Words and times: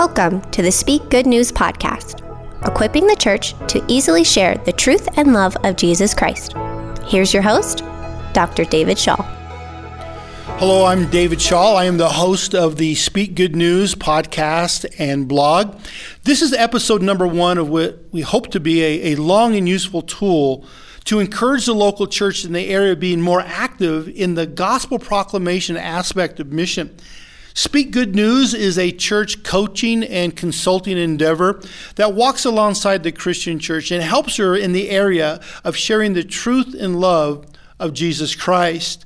Welcome 0.00 0.40
to 0.52 0.62
the 0.62 0.72
Speak 0.72 1.10
Good 1.10 1.26
News 1.26 1.52
podcast, 1.52 2.22
equipping 2.66 3.06
the 3.06 3.16
church 3.16 3.52
to 3.68 3.84
easily 3.86 4.24
share 4.24 4.56
the 4.56 4.72
truth 4.72 5.06
and 5.18 5.34
love 5.34 5.54
of 5.62 5.76
Jesus 5.76 6.14
Christ. 6.14 6.54
Here's 7.04 7.34
your 7.34 7.42
host, 7.42 7.84
Dr. 8.32 8.64
David 8.64 8.98
Shaw. 8.98 9.20
Hello, 10.56 10.86
I'm 10.86 11.10
David 11.10 11.38
Shaw. 11.38 11.74
I 11.74 11.84
am 11.84 11.98
the 11.98 12.08
host 12.08 12.54
of 12.54 12.76
the 12.76 12.94
Speak 12.94 13.34
Good 13.34 13.54
News 13.54 13.94
podcast 13.94 14.86
and 14.98 15.28
blog. 15.28 15.78
This 16.24 16.40
is 16.40 16.54
episode 16.54 17.02
number 17.02 17.26
one 17.26 17.58
of 17.58 17.68
what 17.68 18.02
we 18.10 18.22
hope 18.22 18.50
to 18.52 18.58
be 18.58 18.82
a, 18.82 19.12
a 19.12 19.16
long 19.16 19.54
and 19.54 19.68
useful 19.68 20.00
tool 20.00 20.64
to 21.04 21.20
encourage 21.20 21.66
the 21.66 21.74
local 21.74 22.06
church 22.06 22.46
in 22.46 22.54
the 22.54 22.68
area 22.68 22.96
being 22.96 23.20
more 23.20 23.42
active 23.42 24.08
in 24.08 24.34
the 24.34 24.46
gospel 24.46 24.98
proclamation 24.98 25.76
aspect 25.76 26.40
of 26.40 26.50
mission. 26.54 26.96
Speak 27.54 27.90
Good 27.90 28.14
News 28.14 28.54
is 28.54 28.78
a 28.78 28.92
church 28.92 29.42
coaching 29.42 30.04
and 30.04 30.36
consulting 30.36 30.96
endeavor 30.96 31.60
that 31.96 32.14
walks 32.14 32.44
alongside 32.44 33.02
the 33.02 33.12
Christian 33.12 33.58
church 33.58 33.90
and 33.90 34.02
helps 34.02 34.36
her 34.36 34.56
in 34.56 34.72
the 34.72 34.90
area 34.90 35.40
of 35.64 35.76
sharing 35.76 36.12
the 36.12 36.22
truth 36.22 36.74
and 36.78 37.00
love 37.00 37.46
of 37.78 37.92
Jesus 37.92 38.34
Christ. 38.34 39.04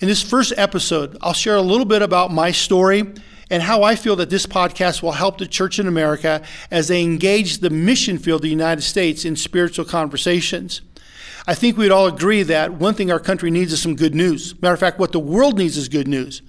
In 0.00 0.08
this 0.08 0.22
first 0.22 0.52
episode, 0.56 1.16
I'll 1.20 1.32
share 1.34 1.56
a 1.56 1.62
little 1.62 1.84
bit 1.84 2.02
about 2.02 2.32
my 2.32 2.50
story 2.50 3.12
and 3.50 3.62
how 3.62 3.82
I 3.82 3.94
feel 3.94 4.16
that 4.16 4.30
this 4.30 4.46
podcast 4.46 5.02
will 5.02 5.12
help 5.12 5.36
the 5.38 5.46
church 5.46 5.78
in 5.78 5.86
America 5.86 6.42
as 6.70 6.88
they 6.88 7.02
engage 7.02 7.58
the 7.58 7.70
mission 7.70 8.18
field 8.18 8.38
of 8.38 8.42
the 8.42 8.48
United 8.48 8.82
States 8.82 9.26
in 9.26 9.36
spiritual 9.36 9.84
conversations. 9.84 10.80
I 11.46 11.54
think 11.54 11.76
we'd 11.76 11.90
all 11.90 12.06
agree 12.06 12.42
that 12.44 12.72
one 12.72 12.94
thing 12.94 13.10
our 13.10 13.20
country 13.20 13.50
needs 13.50 13.72
is 13.72 13.82
some 13.82 13.94
good 13.94 14.14
news. 14.14 14.60
Matter 14.62 14.74
of 14.74 14.80
fact, 14.80 14.98
what 14.98 15.12
the 15.12 15.20
world 15.20 15.58
needs 15.58 15.76
is 15.76 15.88
good 15.88 16.08
news. 16.08 16.40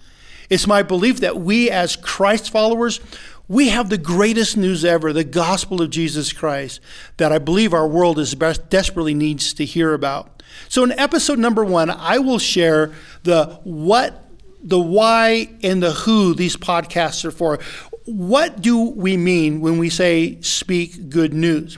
It's 0.49 0.67
my 0.67 0.83
belief 0.83 1.19
that 1.21 1.37
we, 1.37 1.69
as 1.69 1.95
Christ 1.95 2.49
followers, 2.49 2.99
we 3.47 3.69
have 3.69 3.89
the 3.89 3.97
greatest 3.97 4.55
news 4.55 4.85
ever, 4.85 5.11
the 5.11 5.23
gospel 5.23 5.81
of 5.81 5.89
Jesus 5.89 6.31
Christ, 6.31 6.79
that 7.17 7.31
I 7.31 7.39
believe 7.39 7.73
our 7.73 7.87
world 7.87 8.17
is 8.17 8.35
best, 8.35 8.69
desperately 8.69 9.13
needs 9.13 9.53
to 9.55 9.65
hear 9.65 9.93
about. 9.93 10.41
So, 10.69 10.83
in 10.83 10.91
episode 10.93 11.39
number 11.39 11.63
one, 11.63 11.89
I 11.89 12.19
will 12.19 12.39
share 12.39 12.93
the 13.23 13.59
what, 13.63 14.29
the 14.63 14.79
why, 14.79 15.49
and 15.61 15.83
the 15.83 15.91
who 15.91 16.33
these 16.33 16.55
podcasts 16.55 17.25
are 17.25 17.31
for. 17.31 17.59
What 18.05 18.61
do 18.61 18.89
we 18.89 19.17
mean 19.17 19.61
when 19.61 19.77
we 19.77 19.89
say 19.89 20.39
speak 20.41 21.09
good 21.09 21.33
news? 21.33 21.77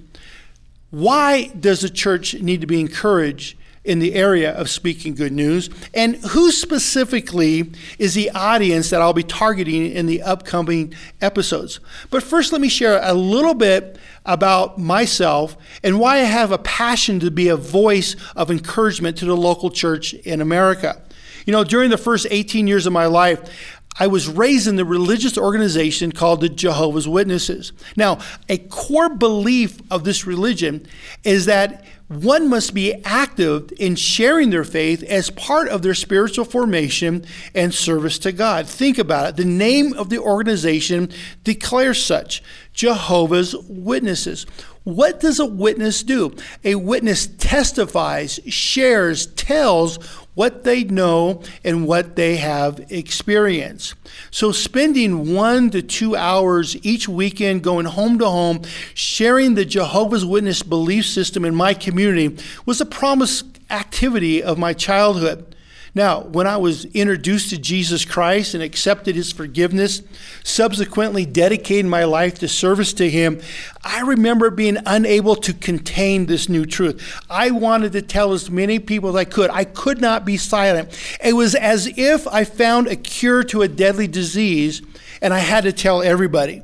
Why 0.92 1.48
does 1.48 1.82
the 1.82 1.90
church 1.90 2.36
need 2.36 2.62
to 2.62 2.68
be 2.68 2.80
encouraged 2.80 3.58
in 3.86 4.00
the 4.00 4.16
area 4.16 4.52
of 4.52 4.70
speaking 4.70 5.14
good 5.16 5.32
news, 5.32 5.70
and 5.94 6.16
who 6.18 6.52
specifically 6.52 7.72
is 8.00 8.16
the 8.16 8.32
audience 8.32 8.90
that 8.90 9.02
I'll 9.02 9.14
be 9.14 9.24
targeting 9.24 9.92
in 9.92 10.08
the 10.08 10.22
upcoming 10.24 10.94
episodes. 11.22 11.80
But 12.10 12.24
first, 12.24 12.52
let 12.52 12.62
me 12.62 12.70
share 12.70 13.00
a 13.02 13.14
little 13.14 13.54
bit 13.54 13.98
about 14.26 14.80
myself 14.80 15.56
and 15.84 16.00
why 16.00 16.16
I 16.16 16.24
have 16.24 16.52
a 16.52 16.58
passion 16.58 17.20
to 17.20 17.30
be 17.30 17.48
a 17.48 17.56
voice 17.56 18.16
of 18.36 18.50
encouragement 18.50 19.18
to 19.18 19.26
the 19.26 19.38
local 19.38 19.70
church 19.70 20.14
in 20.14 20.42
America. 20.42 21.02
You 21.46 21.52
know, 21.52 21.64
during 21.64 21.92
the 21.92 21.98
first 21.98 22.26
18 22.32 22.66
years 22.66 22.88
of 22.88 22.94
my 22.94 23.06
life, 23.06 23.75
I 23.98 24.08
was 24.08 24.28
raised 24.28 24.68
in 24.68 24.76
the 24.76 24.86
religious 24.86 25.38
organization 25.38 26.12
called 26.12 26.42
the 26.42 26.50
Jehovah's 26.50 27.08
Witnesses. 27.08 27.72
Now, 27.96 28.20
a 28.50 28.58
core 28.58 29.10
belief 29.10 29.80
of 29.90 30.04
this 30.04 30.28
religion 30.28 30.86
is 31.24 31.46
that 31.46 31.86
one 32.08 32.50
must 32.50 32.74
be 32.74 32.94
active 33.04 33.72
in 33.80 33.96
sharing 33.96 34.52
their 34.52 34.64
faith 34.64 35.02
as 35.04 35.32
part 35.32 35.70
of 35.70 35.82
their 35.82 35.96
spiritual 35.96 36.46
formation 36.46 37.26
and 37.56 37.74
service 37.74 38.20
to 38.20 38.32
God. 38.32 38.68
Think 38.68 39.00
about 39.00 39.30
it. 39.30 39.38
The 39.38 39.46
name 39.46 39.94
of 39.94 40.10
the 40.10 40.20
organization 40.20 41.10
declares 41.44 42.04
such 42.04 42.44
Jehovah's 42.74 43.56
Witnesses. 43.56 44.46
What 44.84 45.20
does 45.20 45.40
a 45.40 45.48
witness 45.48 46.04
do? 46.04 46.36
A 46.64 46.76
witness 46.76 47.26
testifies, 47.26 48.40
shares, 48.48 49.26
tells 49.26 49.98
what 50.36 50.64
they 50.64 50.84
know 50.84 51.42
and 51.64 51.88
what 51.88 52.16
they 52.16 52.36
have 52.38 52.86
experienced. 52.90 53.96
So, 54.30 54.52
spending 54.52 55.34
one 55.34 55.72
to 55.72 55.82
two 55.82 56.16
hours 56.16 56.78
each 56.86 57.10
weekend 57.10 57.64
going 57.64 57.86
home 57.86 58.20
to 58.20 58.30
home, 58.30 58.62
sharing 58.94 59.56
the 59.56 59.66
Jehovah's 59.66 60.26
Witness 60.26 60.62
belief 60.62 61.06
system 61.06 61.44
in 61.44 61.56
my 61.56 61.74
community 61.74 62.38
was 62.66 62.80
a 62.80 62.86
promised 62.86 63.60
activity 63.70 64.44
of 64.44 64.58
my 64.58 64.74
childhood. 64.74 65.56
Now, 65.96 66.24
when 66.24 66.46
I 66.46 66.58
was 66.58 66.84
introduced 66.86 67.52
to 67.52 67.58
Jesus 67.58 68.04
Christ 68.04 68.54
and 68.54 68.62
accepted 68.62 69.16
his 69.16 69.32
forgiveness, 69.32 70.02
subsequently 70.44 71.26
dedicated 71.26 71.86
my 71.86 72.04
life 72.04 72.38
to 72.40 72.50
service 72.50 72.92
to 72.94 73.10
him, 73.10 73.40
I 73.82 74.02
remember 74.02 74.50
being 74.50 74.78
unable 74.86 75.38
to 75.38 75.54
contain 75.54 76.26
this 76.26 76.50
new 76.50 76.66
truth. 76.66 77.24
I 77.30 77.52
wanted 77.52 77.94
to 77.94 78.02
tell 78.02 78.34
as 78.34 78.52
many 78.52 78.78
people 78.78 79.12
as 79.12 79.16
I 79.16 79.24
could. 79.24 79.50
I 79.52 79.64
could 79.64 80.02
not 80.02 80.26
be 80.26 80.36
silent. 80.36 80.90
It 81.24 81.32
was 81.32 81.56
as 81.56 81.88
if 81.98 82.28
I 82.28 82.44
found 82.44 82.88
a 82.88 82.98
cure 82.98 83.44
to 83.44 83.62
a 83.62 83.70
deadly 83.70 84.08
disease 84.08 84.82
and 85.22 85.34
I 85.34 85.40
had 85.40 85.64
to 85.64 85.72
tell 85.72 86.02
everybody. 86.02 86.62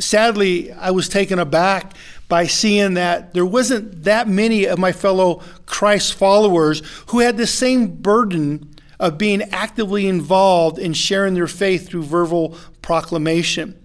Sadly, 0.00 0.72
I 0.72 0.90
was 0.90 1.08
taken 1.08 1.38
aback 1.38 1.94
by 2.30 2.46
seeing 2.46 2.94
that 2.94 3.34
there 3.34 3.44
wasn't 3.44 4.04
that 4.04 4.26
many 4.28 4.64
of 4.64 4.78
my 4.78 4.92
fellow 4.92 5.42
Christ 5.66 6.14
followers 6.14 6.80
who 7.08 7.18
had 7.18 7.36
the 7.36 7.46
same 7.46 7.88
burden 7.88 8.74
of 8.98 9.18
being 9.18 9.42
actively 9.50 10.06
involved 10.06 10.78
in 10.78 10.92
sharing 10.94 11.34
their 11.34 11.48
faith 11.48 11.88
through 11.88 12.04
verbal 12.04 12.56
proclamation. 12.80 13.76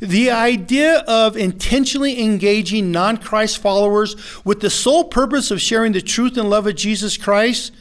The 0.00 0.30
idea 0.30 0.98
of 1.06 1.36
intentionally 1.36 2.22
engaging 2.22 2.90
non 2.90 3.16
Christ 3.18 3.58
followers 3.58 4.16
with 4.44 4.60
the 4.60 4.70
sole 4.70 5.04
purpose 5.04 5.50
of 5.50 5.60
sharing 5.60 5.92
the 5.92 6.02
truth 6.02 6.36
and 6.36 6.50
love 6.50 6.66
of 6.66 6.74
Jesus 6.74 7.16
Christ 7.16 7.72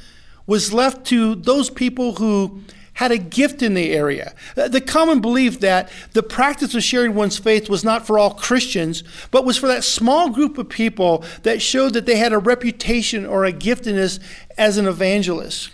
was 0.46 0.72
left 0.72 1.06
to 1.08 1.36
those 1.36 1.70
people 1.70 2.14
who 2.16 2.62
had 3.02 3.12
a 3.12 3.18
gift 3.18 3.64
in 3.64 3.74
the 3.74 3.94
area. 3.94 4.32
Uh, 4.56 4.68
the 4.68 4.80
common 4.80 5.22
belief 5.22 5.60
that 5.60 5.92
the 6.14 6.22
practice 6.22 6.76
of 6.76 6.84
sharing 6.84 7.16
one's 7.16 7.40
faith 7.40 7.68
was 7.68 7.84
not 7.84 8.06
for 8.06 8.20
all 8.20 8.36
Christians, 8.36 9.04
but 9.32 9.44
was 9.44 9.58
for 9.58 9.66
that 9.66 9.84
small 9.84 10.30
group 10.30 10.60
of 10.60 10.70
people 10.70 11.26
that 11.42 11.64
showed 11.64 11.94
that 11.94 12.06
they 12.06 12.18
had 12.18 12.32
a 12.32 12.38
reputation 12.38 13.26
or 13.26 13.44
a 13.44 13.52
giftedness 13.52 14.20
as 14.56 14.78
an 14.78 14.86
evangelist. 14.86 15.72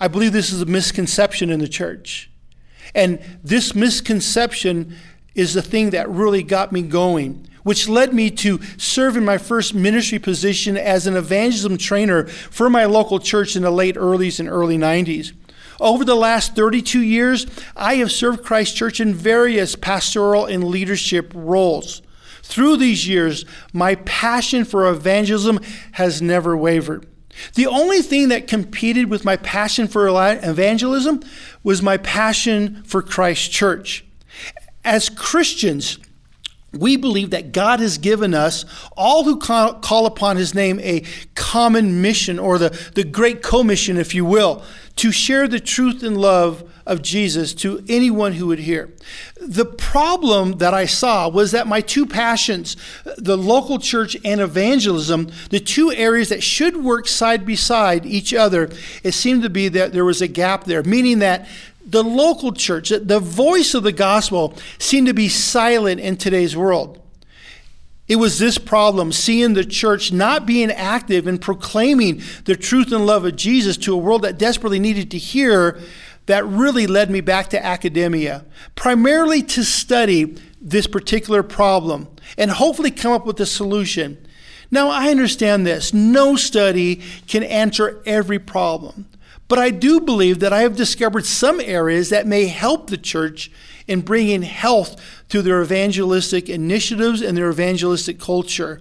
I 0.00 0.08
believe 0.08 0.32
this 0.32 0.50
is 0.50 0.62
a 0.62 0.66
misconception 0.66 1.50
in 1.50 1.60
the 1.60 1.68
church. 1.68 2.30
And 2.94 3.20
this 3.42 3.74
misconception 3.74 4.96
is 5.34 5.52
the 5.52 5.60
thing 5.60 5.90
that 5.90 6.08
really 6.08 6.42
got 6.42 6.72
me 6.72 6.80
going 6.80 7.48
which 7.64 7.88
led 7.88 8.12
me 8.12 8.30
to 8.30 8.60
serve 8.76 9.16
in 9.16 9.24
my 9.24 9.38
first 9.38 9.72
ministry 9.72 10.18
position 10.18 10.76
as 10.76 11.06
an 11.06 11.16
evangelism 11.16 11.78
trainer 11.78 12.26
for 12.26 12.68
my 12.68 12.84
local 12.84 13.18
church 13.18 13.56
in 13.56 13.62
the 13.62 13.70
late 13.70 13.96
earlys 13.96 14.38
and 14.38 14.50
early 14.50 14.76
90s. 14.76 15.32
Over 15.80 16.04
the 16.04 16.14
last 16.14 16.54
32 16.54 17.00
years, 17.00 17.46
I 17.76 17.96
have 17.96 18.12
served 18.12 18.44
Christ 18.44 18.76
Church 18.76 19.00
in 19.00 19.14
various 19.14 19.76
pastoral 19.76 20.46
and 20.46 20.64
leadership 20.64 21.32
roles. 21.34 22.02
Through 22.42 22.76
these 22.76 23.08
years, 23.08 23.44
my 23.72 23.94
passion 23.96 24.64
for 24.64 24.86
evangelism 24.88 25.60
has 25.92 26.20
never 26.20 26.56
wavered. 26.56 27.06
The 27.54 27.66
only 27.66 28.02
thing 28.02 28.28
that 28.28 28.46
competed 28.46 29.10
with 29.10 29.24
my 29.24 29.36
passion 29.36 29.88
for 29.88 30.06
evangelism 30.08 31.22
was 31.62 31.82
my 31.82 31.96
passion 31.96 32.82
for 32.84 33.02
Christ 33.02 33.50
Church. 33.50 34.04
As 34.84 35.08
Christians, 35.08 35.98
we 36.78 36.96
believe 36.96 37.30
that 37.30 37.52
God 37.52 37.80
has 37.80 37.98
given 37.98 38.34
us, 38.34 38.64
all 38.96 39.24
who 39.24 39.38
call 39.38 40.06
upon 40.06 40.36
his 40.36 40.54
name, 40.54 40.80
a 40.80 41.04
common 41.34 42.02
mission, 42.02 42.38
or 42.38 42.58
the, 42.58 42.70
the 42.94 43.04
great 43.04 43.42
commission, 43.42 43.96
if 43.96 44.14
you 44.14 44.24
will, 44.24 44.62
to 44.96 45.10
share 45.10 45.48
the 45.48 45.60
truth 45.60 46.02
and 46.02 46.16
love 46.16 46.70
of 46.86 47.02
Jesus 47.02 47.54
to 47.54 47.82
anyone 47.88 48.34
who 48.34 48.46
would 48.46 48.58
hear. 48.58 48.92
The 49.40 49.64
problem 49.64 50.58
that 50.58 50.74
I 50.74 50.86
saw 50.86 51.28
was 51.28 51.52
that 51.52 51.66
my 51.66 51.80
two 51.80 52.06
passions, 52.06 52.76
the 53.16 53.38
local 53.38 53.78
church 53.78 54.16
and 54.24 54.40
evangelism, 54.40 55.30
the 55.50 55.60
two 55.60 55.92
areas 55.92 56.28
that 56.28 56.42
should 56.42 56.76
work 56.76 57.08
side 57.08 57.46
by 57.46 57.54
side 57.54 58.04
each 58.04 58.34
other, 58.34 58.70
it 59.02 59.12
seemed 59.12 59.42
to 59.42 59.50
be 59.50 59.68
that 59.68 59.92
there 59.92 60.04
was 60.04 60.20
a 60.20 60.28
gap 60.28 60.64
there, 60.64 60.82
meaning 60.82 61.20
that 61.20 61.48
the 61.86 62.04
local 62.04 62.52
church, 62.52 62.90
the 62.90 63.20
voice 63.20 63.74
of 63.74 63.82
the 63.82 63.92
gospel, 63.92 64.54
seemed 64.78 65.06
to 65.06 65.14
be 65.14 65.28
silent 65.28 66.00
in 66.00 66.16
today's 66.16 66.56
world. 66.56 67.00
It 68.06 68.16
was 68.16 68.38
this 68.38 68.58
problem, 68.58 69.12
seeing 69.12 69.54
the 69.54 69.64
church 69.64 70.12
not 70.12 70.44
being 70.44 70.70
active 70.70 71.26
in 71.26 71.38
proclaiming 71.38 72.22
the 72.44 72.56
truth 72.56 72.92
and 72.92 73.06
love 73.06 73.24
of 73.24 73.36
Jesus 73.36 73.76
to 73.78 73.94
a 73.94 73.98
world 73.98 74.22
that 74.22 74.38
desperately 74.38 74.78
needed 74.78 75.10
to 75.12 75.18
hear, 75.18 75.80
that 76.26 76.44
really 76.46 76.86
led 76.86 77.10
me 77.10 77.20
back 77.20 77.48
to 77.50 77.64
academia, 77.64 78.44
primarily 78.74 79.42
to 79.42 79.64
study 79.64 80.36
this 80.60 80.86
particular 80.86 81.42
problem 81.42 82.08
and 82.36 82.50
hopefully 82.50 82.90
come 82.90 83.12
up 83.12 83.26
with 83.26 83.40
a 83.40 83.46
solution. 83.46 84.18
Now, 84.70 84.88
I 84.90 85.08
understand 85.10 85.66
this. 85.66 85.94
No 85.94 86.36
study 86.36 87.02
can 87.26 87.42
answer 87.42 88.02
every 88.06 88.38
problem. 88.38 89.06
But 89.48 89.58
I 89.58 89.70
do 89.70 90.00
believe 90.00 90.40
that 90.40 90.52
I 90.52 90.60
have 90.62 90.76
discovered 90.76 91.26
some 91.26 91.60
areas 91.60 92.10
that 92.10 92.26
may 92.26 92.46
help 92.46 92.88
the 92.88 92.96
church 92.96 93.50
in 93.86 94.00
bringing 94.00 94.42
health 94.42 95.00
to 95.28 95.42
their 95.42 95.62
evangelistic 95.62 96.48
initiatives 96.48 97.20
and 97.20 97.36
their 97.36 97.50
evangelistic 97.50 98.18
culture. 98.18 98.80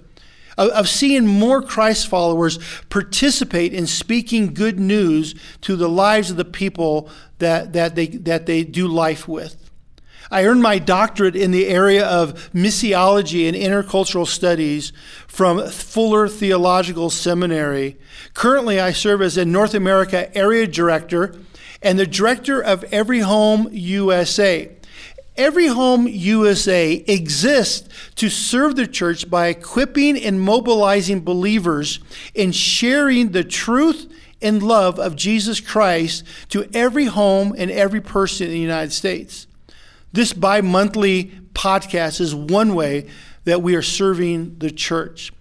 Of, 0.57 0.87
seeing 0.87 1.25
more 1.25 1.61
Christ 1.61 2.07
followers 2.07 2.59
participate 2.89 3.73
in 3.73 3.87
speaking 3.87 4.53
good 4.53 4.79
news 4.79 5.33
to 5.61 5.75
the 5.75 5.89
lives 5.89 6.29
of 6.29 6.37
the 6.37 6.45
people 6.45 7.09
that, 7.39 7.73
that, 7.73 7.95
they, 7.95 8.07
that 8.07 8.45
they 8.45 8.63
do 8.63 8.87
life 8.87 9.27
with. 9.27 9.62
I 10.33 10.45
earned 10.45 10.63
my 10.63 10.79
doctorate 10.79 11.35
in 11.35 11.51
the 11.51 11.67
area 11.67 12.03
of 12.03 12.51
missiology 12.53 13.47
and 13.47 13.55
intercultural 13.55 14.25
studies 14.25 14.91
from 15.27 15.69
Fuller 15.69 16.27
Theological 16.27 17.11
Seminary. 17.11 17.97
Currently, 18.33 18.79
I 18.79 18.93
serve 18.93 19.21
as 19.21 19.37
a 19.37 19.45
North 19.45 19.75
America 19.75 20.35
area 20.35 20.65
director 20.65 21.35
and 21.83 21.99
the 21.99 22.07
director 22.07 22.59
of 22.59 22.83
Every 22.85 23.19
Home 23.19 23.69
USA. 23.73 24.71
Every 25.37 25.67
Home 25.67 26.07
USA 26.07 26.93
exists 26.93 27.87
to 28.15 28.27
serve 28.27 28.75
the 28.75 28.87
church 28.87 29.29
by 29.29 29.49
equipping 29.49 30.17
and 30.17 30.41
mobilizing 30.41 31.21
believers 31.21 31.99
in 32.33 32.53
sharing 32.53 33.33
the 33.33 33.43
truth 33.43 34.11
and 34.41 34.63
love 34.63 34.97
of 34.97 35.15
Jesus 35.15 35.59
Christ 35.59 36.23
to 36.49 36.67
every 36.73 37.05
home 37.05 37.53
and 37.55 37.69
every 37.69 38.01
person 38.01 38.47
in 38.47 38.53
the 38.53 38.59
United 38.59 38.93
States. 38.93 39.45
This 40.13 40.31
bi 40.31 40.61
monthly 40.61 41.31
podcast 41.53 42.21
is 42.21 42.33
one 42.33 42.75
way 42.75 43.07
that 43.45 43.61
we 43.61 43.75
are 43.75 43.81
serving 43.81 44.59
the 44.59 44.71
church. 44.71 45.33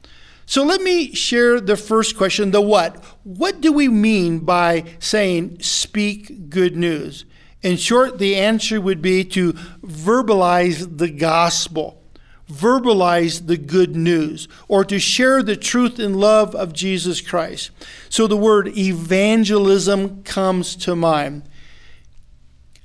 So 0.46 0.64
let 0.64 0.82
me 0.82 1.14
share 1.14 1.60
the 1.60 1.76
first 1.76 2.16
question 2.16 2.50
the 2.50 2.60
what. 2.60 3.02
What 3.22 3.60
do 3.60 3.72
we 3.72 3.88
mean 3.88 4.40
by 4.40 4.84
saying 4.98 5.60
speak 5.60 6.50
good 6.50 6.76
news? 6.76 7.24
In 7.62 7.76
short, 7.76 8.18
the 8.18 8.34
answer 8.34 8.80
would 8.80 9.00
be 9.00 9.24
to 9.24 9.52
verbalize 9.82 10.98
the 10.98 11.10
gospel, 11.10 12.02
verbalize 12.50 13.46
the 13.46 13.56
good 13.56 13.94
news, 13.94 14.48
or 14.66 14.84
to 14.84 14.98
share 14.98 15.42
the 15.42 15.56
truth 15.56 15.98
and 15.98 16.16
love 16.16 16.54
of 16.56 16.72
Jesus 16.72 17.20
Christ. 17.20 17.70
So 18.08 18.26
the 18.26 18.36
word 18.36 18.76
evangelism 18.76 20.24
comes 20.24 20.74
to 20.76 20.96
mind. 20.96 21.44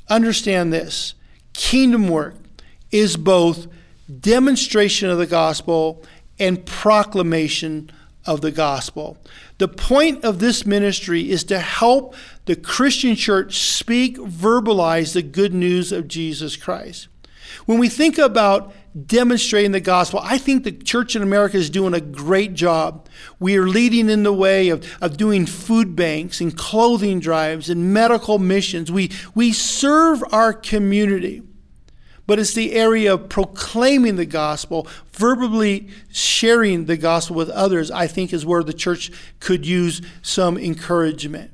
Understand 0.10 0.72
this 0.72 1.16
kingdom 1.58 2.08
work 2.08 2.36
is 2.92 3.18
both 3.18 3.68
demonstration 4.22 5.10
of 5.10 5.18
the 5.18 5.28
gospel 5.28 6.04
and 6.40 6.66
proclamation 6.66 7.92
of 8.26 8.42
the 8.42 8.52
gospel. 8.52 9.18
The 9.58 9.68
point 9.68 10.24
of 10.24 10.40
this 10.40 10.66
ministry 10.66 11.30
is 11.30 11.44
to 11.46 11.60
help 11.60 12.16
the 12.46 12.56
Christian 12.56 13.16
church 13.16 13.58
speak, 13.58 14.18
verbalize 14.18 15.14
the 15.14 15.24
good 15.24 15.54
news 15.54 15.92
of 15.92 16.08
Jesus 16.08 16.56
Christ. 16.56 17.08
When 17.66 17.80
we 17.80 17.90
think 17.90 18.18
about 18.18 18.74
demonstrating 19.06 19.72
the 19.72 19.80
gospel, 19.80 20.20
I 20.22 20.38
think 20.38 20.64
the 20.64 20.72
church 20.72 21.16
in 21.16 21.22
America 21.24 21.58
is 21.58 21.70
doing 21.70 21.94
a 21.94 22.02
great 22.02 22.54
job. 22.54 23.08
We 23.40 23.58
are 23.58 23.68
leading 23.68 24.10
in 24.10 24.24
the 24.24 24.34
way 24.34 24.70
of, 24.70 24.86
of 25.02 25.18
doing 25.18 25.46
food 25.46 25.96
banks 25.96 26.42
and 26.42 26.56
clothing 26.56 27.20
drives 27.20 27.70
and 27.70 27.94
medical 27.94 28.38
missions. 28.38 28.92
We, 28.92 29.12
we 29.34 29.54
serve 29.54 30.24
our 30.32 30.54
community 30.54 31.42
but 32.28 32.38
it's 32.38 32.54
the 32.54 32.74
area 32.74 33.14
of 33.14 33.30
proclaiming 33.30 34.18
the 34.18 34.26
gospel, 34.26 34.86
verbally 35.14 35.88
sharing 36.12 36.86
the 36.86 36.98
gospel 36.98 37.38
with 37.38 37.50
others, 37.50 37.90
I 37.90 38.06
think 38.06 38.34
is 38.34 38.46
where 38.46 38.64
the 38.64 38.74
church 38.74 39.12
could 39.40 39.66
use 39.66 40.02
some 40.22 40.58
encouragement. 40.58 41.52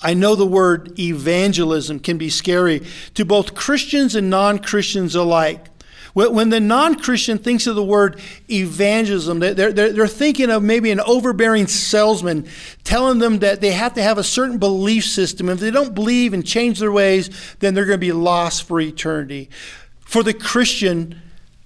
I 0.00 0.14
know 0.14 0.36
the 0.36 0.46
word 0.46 0.96
evangelism 1.00 1.98
can 1.98 2.18
be 2.18 2.30
scary 2.30 2.82
to 3.14 3.24
both 3.24 3.54
Christians 3.54 4.14
and 4.14 4.30
non 4.30 4.58
Christians 4.60 5.16
alike. 5.16 5.66
When 6.14 6.48
the 6.48 6.60
non 6.60 6.96
Christian 6.96 7.38
thinks 7.38 7.66
of 7.66 7.76
the 7.76 7.84
word 7.84 8.20
evangelism, 8.50 9.38
they're, 9.40 9.54
they're, 9.54 9.92
they're 9.92 10.06
thinking 10.06 10.50
of 10.50 10.62
maybe 10.62 10.90
an 10.90 11.00
overbearing 11.00 11.66
salesman 11.66 12.46
telling 12.84 13.18
them 13.18 13.40
that 13.40 13.60
they 13.60 13.72
have 13.72 13.94
to 13.94 14.02
have 14.02 14.18
a 14.18 14.24
certain 14.24 14.58
belief 14.58 15.04
system. 15.04 15.48
If 15.48 15.60
they 15.60 15.70
don't 15.70 15.94
believe 15.94 16.32
and 16.32 16.46
change 16.46 16.78
their 16.78 16.92
ways, 16.92 17.30
then 17.60 17.74
they're 17.74 17.84
going 17.84 18.00
to 18.00 18.06
be 18.06 18.12
lost 18.12 18.64
for 18.64 18.80
eternity. 18.80 19.50
For 20.00 20.22
the 20.22 20.34
Christian, 20.34 21.20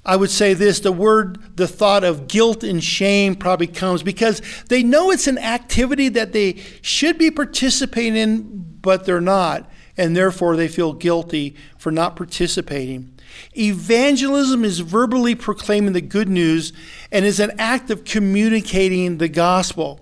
I 0.04 0.16
would 0.16 0.30
say 0.30 0.54
this 0.54 0.80
the 0.80 0.92
word, 0.92 1.56
the 1.56 1.68
thought 1.68 2.02
of 2.02 2.26
guilt 2.26 2.64
and 2.64 2.82
shame 2.82 3.36
probably 3.36 3.68
comes 3.68 4.02
because 4.02 4.42
they 4.68 4.82
know 4.82 5.10
it's 5.10 5.28
an 5.28 5.38
activity 5.38 6.08
that 6.10 6.32
they 6.32 6.60
should 6.80 7.18
be 7.18 7.30
participating 7.30 8.16
in, 8.16 8.78
but 8.80 9.04
they're 9.04 9.20
not. 9.20 9.70
And 9.96 10.16
therefore, 10.16 10.56
they 10.56 10.68
feel 10.68 10.94
guilty 10.94 11.54
for 11.76 11.92
not 11.92 12.16
participating. 12.16 13.11
Evangelism 13.56 14.64
is 14.64 14.80
verbally 14.80 15.34
proclaiming 15.34 15.92
the 15.92 16.00
good 16.00 16.28
news 16.28 16.72
and 17.10 17.24
is 17.24 17.40
an 17.40 17.52
act 17.58 17.90
of 17.90 18.04
communicating 18.04 19.18
the 19.18 19.28
gospel. 19.28 20.00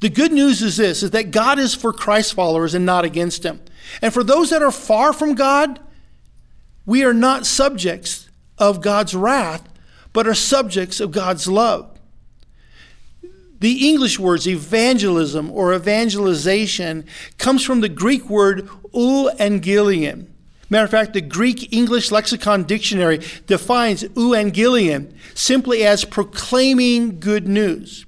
The 0.00 0.10
good 0.10 0.32
news 0.32 0.62
is 0.62 0.76
this 0.76 1.02
is 1.02 1.10
that 1.12 1.30
God 1.30 1.58
is 1.58 1.74
for 1.74 1.92
Christ 1.92 2.34
followers 2.34 2.74
and 2.74 2.84
not 2.84 3.04
against 3.04 3.42
them. 3.42 3.60
And 4.02 4.12
for 4.12 4.22
those 4.22 4.50
that 4.50 4.62
are 4.62 4.70
far 4.70 5.12
from 5.12 5.34
God, 5.34 5.80
we 6.86 7.04
are 7.04 7.14
not 7.14 7.46
subjects 7.46 8.28
of 8.58 8.80
God's 8.80 9.14
wrath, 9.14 9.68
but 10.12 10.26
are 10.26 10.34
subjects 10.34 11.00
of 11.00 11.10
God's 11.10 11.48
love. 11.48 11.90
The 13.60 13.88
English 13.88 14.18
words 14.18 14.46
evangelism 14.46 15.50
or 15.50 15.72
evangelization 15.74 17.06
comes 17.38 17.64
from 17.64 17.80
the 17.80 17.88
Greek 17.88 18.28
word 18.28 18.68
euangelion. 18.92 20.26
Matter 20.70 20.84
of 20.84 20.90
fact, 20.90 21.12
the 21.12 21.20
Greek 21.20 21.72
English 21.72 22.10
Lexicon 22.10 22.64
Dictionary 22.64 23.20
defines 23.46 24.04
euangelion 24.04 25.12
simply 25.34 25.84
as 25.84 26.04
proclaiming 26.04 27.20
good 27.20 27.46
news. 27.46 28.06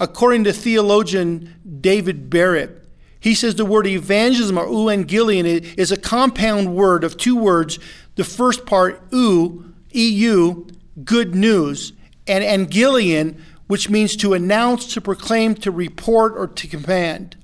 According 0.00 0.44
to 0.44 0.52
theologian 0.52 1.56
David 1.80 2.30
Barrett, 2.30 2.88
he 3.20 3.34
says 3.34 3.56
the 3.56 3.64
word 3.64 3.86
evangelism 3.86 4.58
or 4.58 4.66
euangelion 4.66 5.76
is 5.76 5.90
a 5.90 5.96
compound 5.96 6.74
word 6.74 7.02
of 7.02 7.16
two 7.16 7.34
words. 7.34 7.78
The 8.14 8.24
first 8.24 8.64
part, 8.64 9.02
eu, 9.10 9.64
eu, 9.90 10.66
good 11.04 11.34
news, 11.34 11.92
and 12.28 12.44
angelion, 12.44 13.40
which 13.66 13.90
means 13.90 14.14
to 14.16 14.34
announce, 14.34 14.92
to 14.94 15.00
proclaim, 15.00 15.54
to 15.56 15.70
report, 15.72 16.34
or 16.36 16.46
to 16.46 16.68
command. 16.68 17.36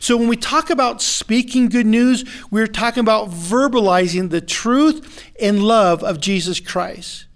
So 0.00 0.16
when 0.16 0.28
we 0.28 0.36
talk 0.36 0.70
about 0.70 1.02
speaking 1.02 1.68
good 1.68 1.86
news, 1.86 2.24
we're 2.50 2.66
talking 2.66 3.00
about 3.00 3.30
verbalizing 3.30 4.30
the 4.30 4.40
truth 4.40 5.24
and 5.40 5.62
love 5.62 6.02
of 6.02 6.20
Jesus 6.20 6.60
Christ. 6.60 7.26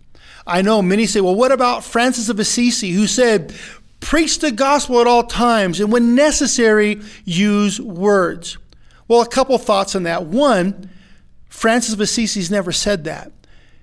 I 0.47 0.63
know 0.63 0.83
many 0.83 1.07
say, 1.07 1.21
well, 1.21 1.35
what 1.35 1.53
about 1.53 1.85
Francis 1.85 2.29
of 2.29 2.39
Assisi, 2.41 2.91
who 2.91 3.07
said, 3.07 3.55
preach 4.01 4.39
the 4.39 4.51
gospel 4.51 5.01
at 5.01 5.07
all 5.07 5.25
times, 5.25 5.81
and 5.81 5.93
when 5.93 6.15
necessary, 6.15 7.01
use 7.25 7.81
words? 7.81 8.59
Well, 9.07 9.23
a 9.23 9.29
couple 9.29 9.59
thoughts 9.59 9.95
on 9.95 10.05
that. 10.05 10.27
One, 10.27 10.91
Francis 11.49 11.95
of 11.95 12.01
Assisi's 12.01 12.51
never 12.51 12.73
said 12.73 13.05
that. 13.05 13.33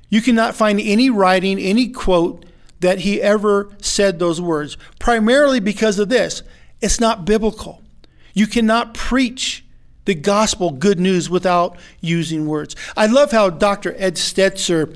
You 0.10 0.22
cannot 0.22 0.56
find 0.56 0.80
any 0.80 1.10
writing, 1.10 1.60
any 1.60 1.90
quote 1.90 2.46
that 2.80 3.00
he 3.00 3.22
ever 3.22 3.70
said 3.82 4.20
those 4.20 4.40
words, 4.40 4.78
primarily 5.00 5.60
because 5.60 6.00
of 6.00 6.10
this 6.10 6.44
it's 6.80 7.00
not 7.00 7.26
biblical. 7.26 7.82
You 8.38 8.46
cannot 8.46 8.94
preach 8.94 9.66
the 10.06 10.14
gospel 10.14 10.70
good 10.70 11.00
news 11.00 11.28
without 11.28 11.76
using 12.02 12.46
words. 12.46 12.76
I 12.96 13.08
love 13.08 13.32
how 13.32 13.50
Dr. 13.50 13.96
Ed 13.98 14.14
Stetzer 14.14 14.96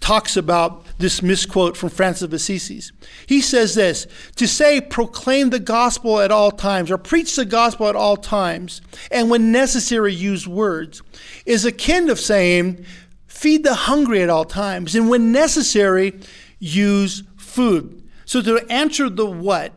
talks 0.00 0.36
about 0.36 0.84
this 0.98 1.22
misquote 1.22 1.78
from 1.78 1.88
Francis 1.88 2.24
of 2.24 2.34
Assisi. 2.34 2.82
He 3.26 3.40
says 3.40 3.74
this 3.74 4.06
to 4.36 4.46
say, 4.46 4.82
proclaim 4.82 5.48
the 5.48 5.58
gospel 5.58 6.20
at 6.20 6.30
all 6.30 6.50
times, 6.50 6.90
or 6.90 6.98
preach 6.98 7.36
the 7.36 7.46
gospel 7.46 7.88
at 7.88 7.96
all 7.96 8.18
times, 8.18 8.82
and 9.10 9.30
when 9.30 9.50
necessary, 9.50 10.12
use 10.12 10.46
words, 10.46 11.00
is 11.46 11.64
akin 11.64 12.10
of 12.10 12.20
saying, 12.20 12.84
feed 13.26 13.64
the 13.64 13.74
hungry 13.74 14.22
at 14.22 14.28
all 14.28 14.44
times, 14.44 14.94
and 14.94 15.08
when 15.08 15.32
necessary, 15.32 16.20
use 16.58 17.22
food. 17.38 18.06
So 18.26 18.42
to 18.42 18.58
answer 18.70 19.08
the 19.08 19.24
what, 19.24 19.72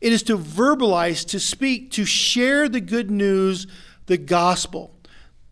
it 0.00 0.12
is 0.12 0.22
to 0.24 0.38
verbalize, 0.38 1.26
to 1.28 1.40
speak, 1.40 1.90
to 1.92 2.04
share 2.04 2.68
the 2.68 2.80
good 2.80 3.10
news, 3.10 3.66
the 4.06 4.18
gospel. 4.18 4.94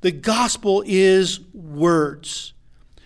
The 0.00 0.12
gospel 0.12 0.82
is 0.86 1.40
words. 1.52 2.52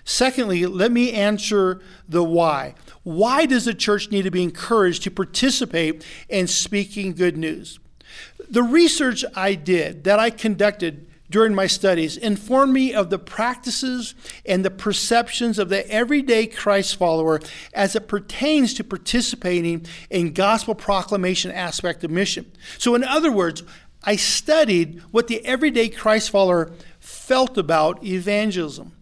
Secondly, 0.05 0.67
let 0.67 0.91
me 0.91 1.13
answer 1.13 1.81
the 2.09 2.25
why. 2.25 2.75
Why 3.03 3.47
does 3.47 3.65
the 3.65 3.75
church 3.75 4.11
need 4.11 4.23
to 4.23 4.31
be 4.31 4.43
encouraged 4.43 5.05
to 5.05 5.11
participate 5.11 6.05
in 6.29 6.47
speaking 6.47 7.13
good 7.13 7.37
news? 7.37 7.79
The 8.49 8.63
research 8.63 9.25
I 9.37 9.55
did, 9.55 10.05
that 10.05 10.19
I 10.19 10.31
conducted 10.31 11.10
during 11.31 11.55
my 11.55 11.67
studies 11.67 12.17
informed 12.17 12.73
me 12.73 12.93
of 12.93 13.09
the 13.09 13.19
practices 13.19 14.15
and 14.45 14.65
the 14.65 14.71
perceptions 14.71 15.59
of 15.59 15.69
the 15.69 15.89
everyday 15.91 16.47
Christ 16.47 16.97
follower 16.97 17.41
as 17.73 17.95
it 17.95 18.09
pertains 18.09 18.75
to 18.75 18.85
participating 18.85 19.87
in 20.11 20.33
gospel 20.33 20.75
proclamation 20.75 21.51
aspect 21.53 22.05
of 22.05 22.11
mission. 22.11 22.51
So, 22.79 22.95
in 22.95 23.05
other 23.05 23.31
words, 23.31 23.63
I 24.03 24.17
studied 24.17 25.01
what 25.11 25.29
the 25.29 25.45
everyday 25.47 25.89
Christ 25.89 26.31
follower 26.31 26.73
felt 26.99 27.57
about 27.57 28.05
evangelism. 28.05 28.93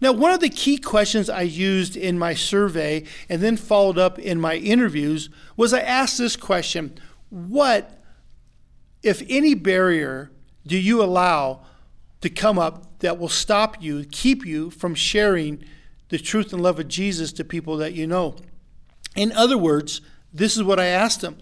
Now, 0.00 0.12
one 0.12 0.32
of 0.32 0.40
the 0.40 0.48
key 0.48 0.78
questions 0.78 1.28
I 1.30 1.42
used 1.42 1.96
in 1.96 2.18
my 2.18 2.34
survey 2.34 3.04
and 3.28 3.40
then 3.40 3.56
followed 3.56 3.98
up 3.98 4.18
in 4.18 4.40
my 4.40 4.56
interviews 4.56 5.28
was 5.56 5.72
I 5.72 5.80
asked 5.80 6.18
this 6.18 6.36
question 6.36 6.98
What, 7.30 8.02
if 9.02 9.22
any 9.28 9.54
barrier, 9.54 10.30
do 10.66 10.78
you 10.78 11.02
allow 11.02 11.64
to 12.24 12.30
come 12.30 12.58
up 12.58 13.00
that 13.00 13.18
will 13.18 13.28
stop 13.28 13.82
you, 13.82 14.02
keep 14.10 14.46
you 14.46 14.70
from 14.70 14.94
sharing 14.94 15.62
the 16.08 16.16
truth 16.16 16.54
and 16.54 16.62
love 16.62 16.80
of 16.80 16.88
Jesus 16.88 17.34
to 17.34 17.44
people 17.44 17.76
that 17.76 17.92
you 17.92 18.06
know? 18.06 18.34
In 19.14 19.30
other 19.32 19.58
words, 19.58 20.00
this 20.32 20.56
is 20.56 20.62
what 20.62 20.80
I 20.80 20.86
asked 20.86 21.20
them 21.20 21.36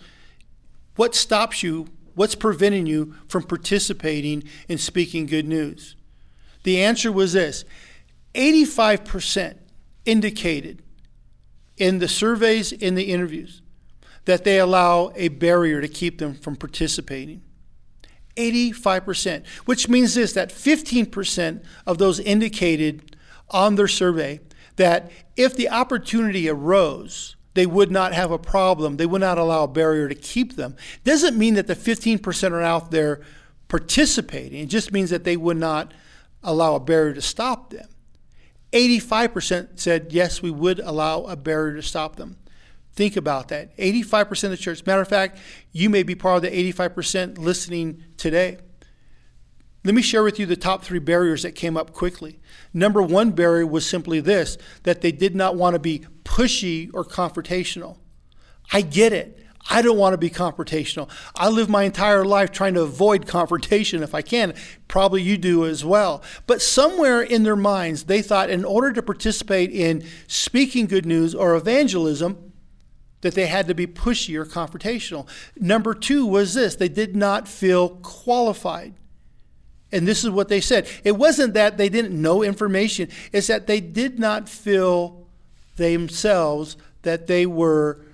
What 0.97 1.15
stops 1.15 1.63
you? 1.63 1.87
What's 2.17 2.35
preventing 2.35 2.87
you 2.87 3.15
from 3.29 3.45
participating 3.45 4.43
in 4.69 4.77
speaking 4.77 5.27
good 5.27 5.47
news? 5.47 5.95
The 6.65 6.83
answer 6.83 7.13
was 7.13 7.33
this 7.33 7.65
85% 8.35 9.55
indicated 10.05 10.83
in 11.77 12.01
the 12.01 12.09
surveys, 12.09 12.73
in 12.73 12.97
the 12.97 13.13
interviews, 13.13 13.63
that 14.25 14.43
they 14.43 14.59
allow 14.59 15.13
a 15.15 15.29
barrier 15.29 15.81
to 15.81 15.87
keep 15.87 16.19
them 16.19 16.35
from 16.35 16.57
participating. 16.57 17.43
85%, 18.37 19.47
which 19.65 19.89
means 19.89 20.15
this 20.15 20.33
that 20.33 20.51
15% 20.51 21.63
of 21.87 21.99
those 21.99 22.21
indicated 22.21 23.17
on 23.51 23.75
their 23.75 23.89
survey 23.89 24.41
that 24.77 25.11
if 25.37 25.55
the 25.55 25.69
opportunity 25.69 26.49
arose, 26.49 27.37
they 27.55 27.67
would 27.67 27.91
not 27.91 28.15
have 28.15 28.31
a 28.31 28.39
problem. 28.39 28.97
They 28.97 29.07
would 29.07 29.21
not 29.21 29.39
allow 29.39 29.65
a 29.65 29.69
barrier 29.69 30.09
to 30.09 30.15
keep 30.15 30.57
them. 30.57 30.77
Doesn't 31.05 31.37
mean 31.37 31.55
that 31.55 31.67
the 31.67 31.77
15% 31.77 32.53
are 32.53 32.63
out 32.63 32.91
there 32.91 33.21
participating. 33.69 34.63
It 34.63 34.69
just 34.69 34.93
means 34.93 35.11
that 35.11 35.25
they 35.25 35.37
would 35.37 35.59
not 35.59 35.93
allow 36.43 36.75
a 36.75 36.81
barrier 36.81 37.15
to 37.15 37.23
stop 37.23 37.71
them. 37.71 37.89
85% 38.73 39.79
said, 39.79 40.13
yes, 40.13 40.41
we 40.41 40.51
would 40.51 40.81
allow 40.81 41.25
a 41.25 41.37
barrier 41.37 41.77
to 41.77 41.83
stop 41.83 42.17
them. 42.17 42.37
Think 42.95 43.17
about 43.17 43.49
that. 43.49 43.77
85% 43.79 44.45
of 44.45 44.51
the 44.51 44.57
church. 44.57 44.85
Matter 44.85 45.01
of 45.01 45.09
fact, 45.09 45.39
you 45.73 45.89
may 45.89 46.03
be 46.03 46.15
part 46.15 46.37
of 46.37 46.43
the 46.43 46.73
85% 46.73 47.39
listening 47.39 48.05
today. 48.17 48.59
Let 49.85 49.95
me 49.95 50.03
share 50.03 50.23
with 50.23 50.39
you 50.39 50.47
the 50.47 50.57
top 50.57 50.85
three 50.85 51.01
barriers 51.01 51.43
that 51.43 51.53
came 51.53 51.77
up 51.77 51.93
quickly. 51.93 52.39
Number 52.73 53.03
one 53.03 53.33
barrier 53.33 53.67
was 53.67 53.85
simply 53.85 54.21
this 54.21 54.57
that 54.85 55.01
they 55.01 55.11
did 55.11 55.35
not 55.35 55.57
want 55.57 55.75
to 55.75 55.81
be 55.81 56.05
pushy 56.25 56.91
or 56.95 57.05
confrontational. 57.05 57.99
I 58.73 58.83
get 58.83 59.13
it. 59.13 59.39
I 59.71 59.81
don't 59.81 59.99
want 59.99 60.13
to 60.13 60.19
be 60.19 60.31
confrontational. 60.31 61.09
I 61.37 61.49
live 61.49 61.69
my 61.69 61.85
entire 61.85 62.25
life 62.25 62.51
trying 62.51 62.75
to 62.75 62.83
avoid 62.83 63.27
confrontation 63.27 64.03
if 64.03 64.15
I 64.15 64.23
can. 64.23 64.55
Probably 64.89 65.23
you 65.23 65.39
do 65.39 65.67
as 65.67 65.85
well. 65.85 66.23
But 66.47 66.61
somewhere 66.61 67.23
in 67.23 67.45
their 67.45 67.57
minds, 67.57 68.05
they 68.05 68.23
thought 68.23 68.51
in 68.51 68.65
order 68.65 68.93
to 68.93 69.03
participate 69.03 69.71
in 69.71 70.05
speaking 70.27 70.87
good 70.87 71.07
news 71.07 71.35
or 71.35 71.55
evangelism, 71.55 72.52
that 73.23 73.35
they 73.35 73.47
had 73.47 73.67
to 73.69 73.75
be 73.75 73.87
pushy 73.87 74.37
or 74.37 74.45
confrontational. 74.45 75.27
Number 75.57 75.95
two 75.95 76.27
was 76.27 76.55
this 76.55 76.77
they 76.77 76.89
did 76.89 77.17
not 77.17 77.49
feel 77.49 77.89
qualified. 77.89 78.95
And 79.91 80.09
this 80.09 80.25
is 80.25 80.31
what 80.31 80.49
they 80.49 80.61
said. 80.61 80.89
It 81.05 81.13
wasn't 81.13 81.55
that 81.55 81.77
they 81.77 81.89
didn't 81.89 82.21
know 82.21 82.43
information, 82.43 83.09
it's 83.33 83.47
that 83.47 83.67
they 83.67 83.81
did 83.81 84.19
not 84.19 84.49
feel 84.49 85.27
themselves 85.77 86.77
that 87.03 87.27
they 87.27 87.47
were 87.47 88.05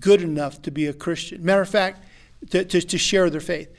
good 0.00 0.22
enough 0.22 0.60
to 0.62 0.70
be 0.70 0.86
a 0.86 0.92
Christian. 0.92 1.44
Matter 1.44 1.62
of 1.62 1.68
fact, 1.68 2.04
to, 2.50 2.64
to, 2.64 2.80
to 2.80 2.98
share 2.98 3.30
their 3.30 3.40
faith. 3.40 3.74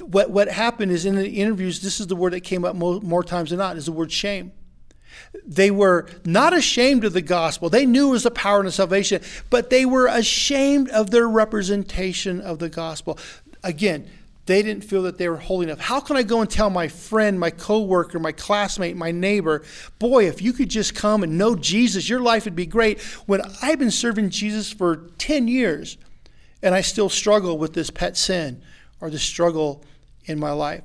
What, 0.00 0.30
what 0.30 0.48
happened 0.48 0.90
is 0.90 1.04
in 1.04 1.14
the 1.14 1.28
interviews, 1.28 1.80
this 1.80 2.00
is 2.00 2.08
the 2.08 2.16
word 2.16 2.32
that 2.32 2.40
came 2.40 2.64
up 2.64 2.74
more, 2.74 3.00
more 3.00 3.22
times 3.22 3.50
than 3.50 3.58
not, 3.58 3.76
is 3.76 3.86
the 3.86 3.92
word 3.92 4.10
shame. 4.10 4.52
They 5.46 5.70
were 5.70 6.08
not 6.24 6.52
ashamed 6.52 7.04
of 7.04 7.12
the 7.12 7.22
gospel. 7.22 7.68
They 7.68 7.86
knew 7.86 8.08
it 8.08 8.12
was 8.12 8.22
the 8.24 8.30
power 8.30 8.58
and 8.58 8.68
the 8.68 8.72
salvation, 8.72 9.22
but 9.50 9.70
they 9.70 9.86
were 9.86 10.06
ashamed 10.06 10.88
of 10.90 11.10
their 11.10 11.28
representation 11.28 12.40
of 12.40 12.58
the 12.58 12.68
gospel. 12.68 13.18
Again, 13.62 14.08
they 14.46 14.62
didn't 14.62 14.84
feel 14.84 15.02
that 15.02 15.18
they 15.18 15.28
were 15.28 15.38
holy 15.38 15.66
enough. 15.66 15.80
How 15.80 15.98
can 15.98 16.16
I 16.16 16.22
go 16.22 16.40
and 16.40 16.48
tell 16.48 16.70
my 16.70 16.86
friend, 16.86 17.38
my 17.38 17.50
coworker, 17.50 18.18
my 18.20 18.30
classmate, 18.32 18.96
my 18.96 19.10
neighbor, 19.10 19.64
boy, 19.98 20.28
if 20.28 20.40
you 20.40 20.52
could 20.52 20.68
just 20.68 20.94
come 20.94 21.24
and 21.24 21.36
know 21.36 21.56
Jesus, 21.56 22.08
your 22.08 22.20
life 22.20 22.44
would 22.44 22.56
be 22.56 22.66
great. 22.66 23.00
When 23.26 23.42
I've 23.60 23.80
been 23.80 23.90
serving 23.90 24.30
Jesus 24.30 24.72
for 24.72 25.08
10 25.18 25.48
years 25.48 25.98
and 26.62 26.74
I 26.74 26.80
still 26.80 27.08
struggle 27.08 27.58
with 27.58 27.74
this 27.74 27.90
pet 27.90 28.16
sin 28.16 28.62
or 29.00 29.10
the 29.10 29.18
struggle 29.18 29.84
in 30.24 30.38
my 30.38 30.52
life. 30.52 30.82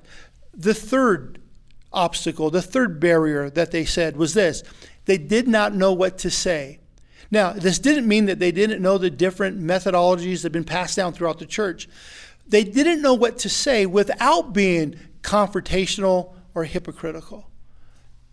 The 0.53 0.73
third 0.73 1.40
obstacle, 1.93 2.49
the 2.49 2.61
third 2.61 2.99
barrier 2.99 3.49
that 3.49 3.71
they 3.71 3.85
said 3.85 4.17
was 4.17 4.33
this 4.33 4.63
they 5.05 5.17
did 5.17 5.47
not 5.47 5.73
know 5.73 5.91
what 5.93 6.17
to 6.19 6.29
say. 6.29 6.79
Now, 7.29 7.53
this 7.53 7.79
didn't 7.79 8.07
mean 8.07 8.25
that 8.25 8.39
they 8.39 8.51
didn't 8.51 8.81
know 8.81 8.97
the 8.97 9.09
different 9.09 9.59
methodologies 9.59 10.41
that 10.41 10.47
have 10.47 10.51
been 10.51 10.63
passed 10.65 10.97
down 10.97 11.13
throughout 11.13 11.39
the 11.39 11.45
church 11.45 11.87
they 12.51 12.65
didn't 12.65 13.01
know 13.01 13.13
what 13.13 13.39
to 13.39 13.49
say 13.49 13.85
without 13.85 14.53
being 14.53 14.99
confrontational 15.21 16.33
or 16.53 16.65
hypocritical. 16.65 17.49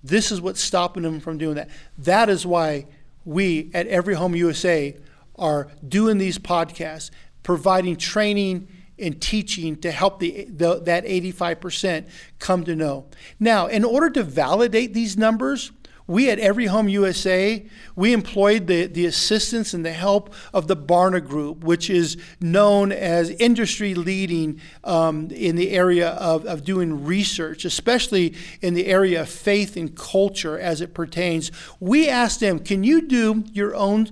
This 0.03 0.33
is 0.33 0.41
what's 0.41 0.61
stopping 0.61 1.05
them 1.05 1.21
from 1.21 1.39
doing 1.39 1.55
that. 1.55 1.71
That 1.99 2.29
is 2.29 2.45
why 2.45 2.87
we 3.25 3.71
at 3.73 3.87
Every 3.87 4.15
Home 4.15 4.35
USA 4.35 4.97
are 5.37 5.69
doing 5.87 6.19
these 6.19 6.39
podcasts, 6.39 7.11
providing 7.45 7.97
training 7.97 8.69
and 9.01 9.21
teaching 9.21 9.77
to 9.77 9.91
help 9.91 10.21
the, 10.21 10.47
the, 10.51 10.81
that 10.81 11.05
85% 11.05 12.09
come 12.39 12.65
to 12.65 12.75
know. 12.75 13.07
Now, 13.39 13.67
in 13.67 13.85
order 13.85 14.11
to 14.11 14.23
validate 14.23 14.95
these 14.95 15.17
numbers, 15.17 15.73
we 16.09 16.31
at 16.31 16.39
Every 16.39 16.65
Home 16.65 16.89
USA, 16.89 17.67
we 17.95 18.15
employed 18.15 18.67
the, 18.67 18.87
the 18.87 19.05
assistance 19.05 19.75
and 19.75 19.85
the 19.85 19.93
help 19.93 20.33
of 20.55 20.67
the 20.67 20.77
Barna 20.77 21.25
Group, 21.25 21.63
which 21.63 21.91
is 21.91 22.17
known 22.41 22.93
as 22.93 23.29
industry 23.29 23.95
leading 23.95 24.59
um, 24.85 25.29
in 25.31 25.55
the 25.57 25.71
area 25.71 26.09
of, 26.09 26.47
of 26.47 26.65
doing 26.65 27.05
research, 27.05 27.67
especially 27.67 28.35
in 28.63 28.73
the 28.73 28.87
area 28.87 29.21
of 29.21 29.29
faith 29.29 29.77
and 29.77 29.95
culture 29.95 30.59
as 30.59 30.81
it 30.81 30.95
pertains. 30.95 31.53
We 31.79 32.09
asked 32.09 32.41
them, 32.41 32.61
can 32.61 32.85
you 32.85 33.03
do 33.03 33.45
your 33.53 33.75
own 33.75 34.11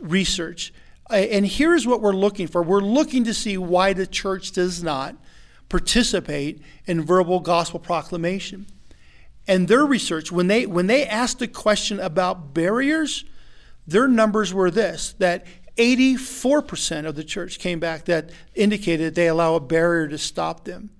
research? 0.00 0.72
And 1.10 1.46
here's 1.46 1.86
what 1.86 2.00
we're 2.00 2.12
looking 2.12 2.46
for 2.46 2.62
we're 2.62 2.80
looking 2.80 3.24
to 3.24 3.34
see 3.34 3.56
why 3.56 3.92
the 3.92 4.06
church 4.06 4.52
does 4.52 4.82
not 4.82 5.16
participate 5.68 6.60
in 6.86 7.02
verbal 7.02 7.40
gospel 7.40 7.80
proclamation. 7.80 8.66
And 9.48 9.68
their 9.68 9.84
research, 9.86 10.32
when 10.32 10.48
they 10.48 10.66
when 10.66 10.88
they 10.88 11.06
asked 11.06 11.38
the 11.38 11.48
question 11.48 12.00
about 12.00 12.52
barriers, 12.52 13.24
their 13.86 14.08
numbers 14.08 14.52
were 14.52 14.70
this 14.70 15.14
that 15.18 15.46
84% 15.76 17.06
of 17.06 17.16
the 17.16 17.24
church 17.24 17.58
came 17.58 17.78
back 17.78 18.06
that 18.06 18.30
indicated 18.54 19.14
they 19.14 19.28
allow 19.28 19.54
a 19.54 19.60
barrier 19.60 20.08
to 20.08 20.18
stop 20.18 20.64
them. 20.64 20.90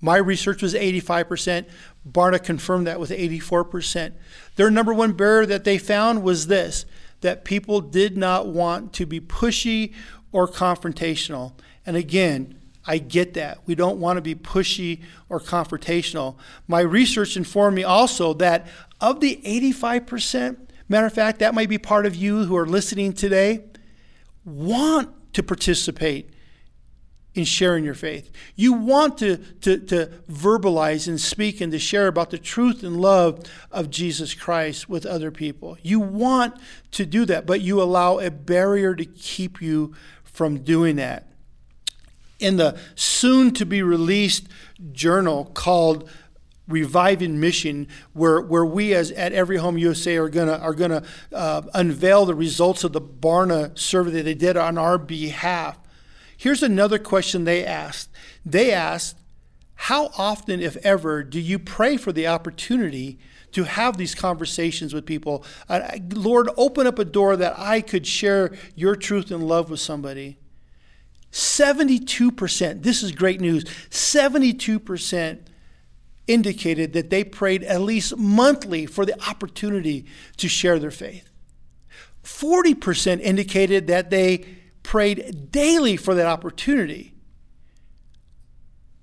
My 0.00 0.16
research 0.16 0.62
was 0.62 0.74
85%. 0.74 1.66
Barna 2.08 2.42
confirmed 2.42 2.86
that 2.86 3.00
with 3.00 3.10
84%. 3.10 4.12
Their 4.56 4.70
number 4.70 4.94
one 4.94 5.12
barrier 5.12 5.46
that 5.46 5.64
they 5.64 5.78
found 5.78 6.22
was 6.22 6.46
this 6.46 6.86
that 7.22 7.44
people 7.44 7.80
did 7.80 8.16
not 8.16 8.46
want 8.46 8.92
to 8.94 9.06
be 9.06 9.20
pushy 9.20 9.92
or 10.30 10.46
confrontational. 10.46 11.52
And 11.84 11.96
again, 11.96 12.58
I 12.84 12.98
get 12.98 13.34
that. 13.34 13.58
We 13.66 13.74
don't 13.74 13.98
want 13.98 14.16
to 14.16 14.20
be 14.20 14.34
pushy 14.34 15.02
or 15.28 15.40
confrontational. 15.40 16.36
My 16.66 16.80
research 16.80 17.36
informed 17.36 17.76
me 17.76 17.84
also 17.84 18.34
that 18.34 18.66
of 19.00 19.20
the 19.20 19.40
85%, 19.44 20.56
matter 20.88 21.06
of 21.06 21.12
fact, 21.12 21.38
that 21.38 21.54
might 21.54 21.68
be 21.68 21.78
part 21.78 22.06
of 22.06 22.14
you 22.14 22.44
who 22.44 22.56
are 22.56 22.66
listening 22.66 23.12
today, 23.12 23.64
want 24.44 25.10
to 25.34 25.42
participate 25.42 26.30
in 27.34 27.44
sharing 27.44 27.84
your 27.84 27.94
faith. 27.94 28.30
You 28.56 28.74
want 28.74 29.18
to, 29.18 29.38
to, 29.38 29.78
to 29.78 30.06
verbalize 30.30 31.08
and 31.08 31.20
speak 31.20 31.60
and 31.60 31.72
to 31.72 31.78
share 31.78 32.06
about 32.06 32.30
the 32.30 32.38
truth 32.38 32.82
and 32.82 33.00
love 33.00 33.40
of 33.70 33.88
Jesus 33.90 34.34
Christ 34.34 34.88
with 34.88 35.06
other 35.06 35.30
people. 35.30 35.78
You 35.82 35.98
want 36.00 36.54
to 36.92 37.06
do 37.06 37.24
that, 37.26 37.46
but 37.46 37.62
you 37.62 37.80
allow 37.80 38.18
a 38.18 38.30
barrier 38.30 38.94
to 38.94 39.04
keep 39.04 39.62
you 39.62 39.94
from 40.24 40.58
doing 40.58 40.96
that 40.96 41.28
in 42.38 42.56
the 42.56 42.76
soon 42.96 43.52
to 43.52 43.64
be 43.64 43.82
released 43.82 44.48
journal 44.92 45.44
called 45.54 46.10
reviving 46.68 47.38
mission 47.38 47.86
where, 48.12 48.40
where 48.40 48.64
we 48.64 48.94
as 48.94 49.10
at 49.12 49.32
every 49.32 49.56
home 49.56 49.76
usa 49.76 50.16
are 50.16 50.28
gonna 50.28 50.56
are 50.58 50.74
gonna 50.74 51.02
uh, 51.32 51.62
unveil 51.74 52.24
the 52.24 52.34
results 52.34 52.84
of 52.84 52.92
the 52.92 53.00
barna 53.00 53.76
survey 53.78 54.10
that 54.10 54.22
they 54.24 54.34
did 54.34 54.56
on 54.56 54.78
our 54.78 54.96
behalf 54.96 55.78
here's 56.42 56.62
another 56.62 56.98
question 56.98 57.44
they 57.44 57.64
asked. 57.64 58.10
They 58.44 58.72
asked 58.72 59.16
how 59.74 60.10
often 60.18 60.60
if 60.60 60.76
ever 60.78 61.22
do 61.22 61.38
you 61.38 61.58
pray 61.58 61.96
for 61.96 62.10
the 62.10 62.26
opportunity 62.26 63.20
to 63.52 63.62
have 63.62 63.96
these 63.96 64.16
conversations 64.16 64.92
with 64.92 65.06
people? 65.06 65.44
Uh, 65.68 65.98
lord 66.14 66.48
open 66.56 66.86
up 66.86 66.98
a 66.98 67.04
door 67.04 67.36
that 67.36 67.56
i 67.58 67.80
could 67.80 68.06
share 68.06 68.52
your 68.74 68.96
truth 68.96 69.30
and 69.30 69.46
love 69.46 69.70
with 69.70 69.78
somebody. 69.78 70.36
72%, 71.30 72.82
this 72.82 73.04
is 73.04 73.12
great 73.12 73.40
news, 73.40 73.64
72% 73.90 75.38
indicated 76.26 76.92
that 76.92 77.10
they 77.10 77.22
prayed 77.22 77.62
at 77.62 77.80
least 77.80 78.16
monthly 78.16 78.84
for 78.84 79.06
the 79.06 79.20
opportunity 79.28 80.06
to 80.38 80.48
share 80.48 80.80
their 80.80 80.90
faith. 80.90 81.28
40% 82.24 83.20
indicated 83.20 83.86
that 83.86 84.10
they 84.10 84.61
prayed 84.82 85.50
daily 85.50 85.96
for 85.96 86.14
that 86.14 86.26
opportunity, 86.26 87.14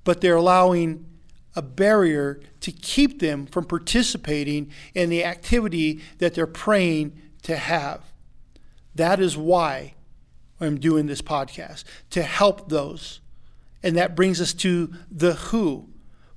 but 0.03 0.21
they're 0.21 0.35
allowing 0.35 1.05
a 1.55 1.61
barrier 1.61 2.39
to 2.61 2.71
keep 2.71 3.19
them 3.19 3.45
from 3.45 3.65
participating 3.65 4.71
in 4.93 5.09
the 5.09 5.23
activity 5.23 6.01
that 6.19 6.33
they're 6.33 6.47
praying 6.47 7.19
to 7.43 7.57
have. 7.57 8.13
That 8.95 9.19
is 9.19 9.37
why 9.37 9.95
I'm 10.59 10.79
doing 10.79 11.07
this 11.07 11.21
podcast, 11.21 11.83
to 12.11 12.23
help 12.23 12.69
those. 12.69 13.21
And 13.81 13.95
that 13.95 14.15
brings 14.15 14.41
us 14.41 14.53
to 14.55 14.93
the 15.09 15.35
who. 15.35 15.89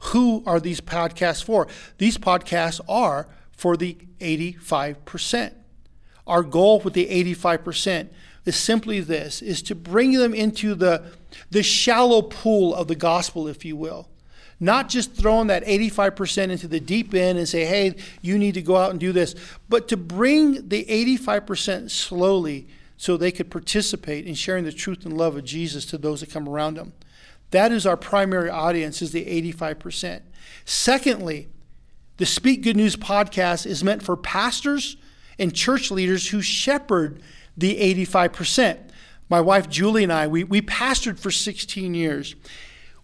Who 0.06 0.42
are 0.46 0.60
these 0.60 0.80
podcasts 0.80 1.42
for? 1.42 1.66
These 1.98 2.18
podcasts 2.18 2.80
are 2.88 3.28
for 3.50 3.76
the 3.76 3.96
85%. 4.20 5.54
Our 6.26 6.42
goal 6.42 6.80
with 6.80 6.94
the 6.94 7.06
85% 7.34 8.08
is 8.44 8.56
simply 8.56 9.00
this 9.00 9.42
is 9.42 9.62
to 9.62 9.74
bring 9.74 10.12
them 10.12 10.34
into 10.34 10.74
the 10.74 11.02
the 11.50 11.62
shallow 11.62 12.22
pool 12.22 12.74
of 12.74 12.88
the 12.88 12.94
gospel 12.94 13.48
if 13.48 13.64
you 13.64 13.76
will. 13.76 14.08
Not 14.60 14.88
just 14.88 15.14
throwing 15.14 15.48
that 15.48 15.64
85% 15.64 16.50
into 16.50 16.68
the 16.68 16.78
deep 16.78 17.14
end 17.14 17.38
and 17.38 17.48
say 17.48 17.64
hey 17.64 17.94
you 18.20 18.38
need 18.38 18.54
to 18.54 18.62
go 18.62 18.76
out 18.76 18.90
and 18.90 19.00
do 19.00 19.12
this 19.12 19.34
but 19.68 19.88
to 19.88 19.96
bring 19.96 20.68
the 20.68 20.84
85% 20.84 21.90
slowly 21.90 22.66
so 22.96 23.16
they 23.16 23.32
could 23.32 23.50
participate 23.50 24.26
in 24.26 24.34
sharing 24.34 24.64
the 24.64 24.72
truth 24.72 25.04
and 25.04 25.16
love 25.16 25.36
of 25.36 25.44
Jesus 25.44 25.84
to 25.86 25.98
those 25.98 26.20
that 26.20 26.30
come 26.30 26.48
around 26.48 26.74
them. 26.74 26.92
That 27.50 27.72
is 27.72 27.84
our 27.86 27.96
primary 27.96 28.50
audience 28.50 29.02
is 29.02 29.12
the 29.12 29.24
85% 29.52 30.22
secondly 30.64 31.48
the 32.18 32.26
speak 32.26 32.62
good 32.62 32.76
news 32.76 32.94
podcast 32.94 33.66
is 33.66 33.82
meant 33.82 34.02
for 34.02 34.16
pastors 34.16 34.96
and 35.38 35.54
church 35.54 35.90
leaders 35.90 36.28
who 36.28 36.40
shepherd 36.40 37.20
the 37.56 37.78
85%. 38.06 38.78
My 39.28 39.40
wife 39.40 39.68
Julie 39.68 40.02
and 40.02 40.12
I, 40.12 40.26
we, 40.26 40.44
we 40.44 40.60
pastored 40.60 41.18
for 41.18 41.30
16 41.30 41.94
years 41.94 42.34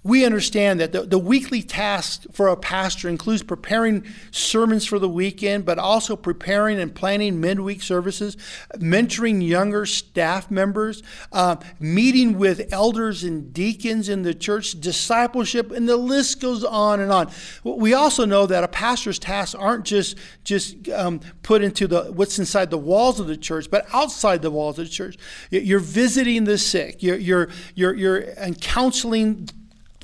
we 0.09 0.25
understand 0.25 0.81
that 0.81 0.93
the, 0.93 1.03
the 1.03 1.19
weekly 1.19 1.63
task 1.63 2.25
for 2.33 2.49
a 2.49 2.57
pastor 2.57 3.11
includes 3.11 3.43
preparing 3.43 4.07
sermons 4.31 4.87
for 4.87 4.99
the 4.99 5.09
weekend, 5.09 5.67
but 5.67 5.79
also 5.79 6.17
preparing 6.17 6.81
and 6.81 6.95
planning 6.95 7.39
midweek 7.39 7.83
services, 7.83 8.35
mentoring 8.77 9.47
younger 9.47 9.85
staff 9.85 10.51
members, 10.51 11.03
uh, 11.31 11.57
meeting 11.79 12.39
with 12.39 12.73
elders 12.73 13.23
and 13.23 13.53
deacons 13.53 14.09
in 14.09 14.23
the 14.23 14.33
church, 14.33 14.81
discipleship, 14.81 15.71
and 15.71 15.87
the 15.87 15.99
list 15.99 16.41
goes 16.41 16.65
on 16.65 17.01
and 17.01 17.13
on. 17.13 17.31
We 17.63 17.93
also 17.93 18.25
know 18.25 18.47
that 18.47 18.65
a 18.65 18.69
pastor's 18.69 19.19
tasks 19.19 19.55
aren't 19.55 19.85
just 19.85 20.17
just 20.43 20.89
um, 20.89 21.21
put 21.43 21.61
into 21.61 21.87
the 21.87 22.05
what's 22.05 22.39
inside 22.39 22.71
the 22.71 22.79
walls 22.79 23.21
of 23.21 23.27
the 23.27 23.37
church, 23.37 23.71
but 23.71 23.87
outside 23.93 24.41
the 24.41 24.51
walls 24.51 24.79
of 24.79 24.87
the 24.87 24.91
church. 24.91 25.19
You're 25.51 25.81
visiting 25.81 26.45
the 26.45 26.57
sick. 26.57 27.03
You're 27.03 27.19
you're 27.19 27.49
you're, 27.75 27.95
you're 27.95 28.19
and 28.39 28.59
counseling 28.59 29.51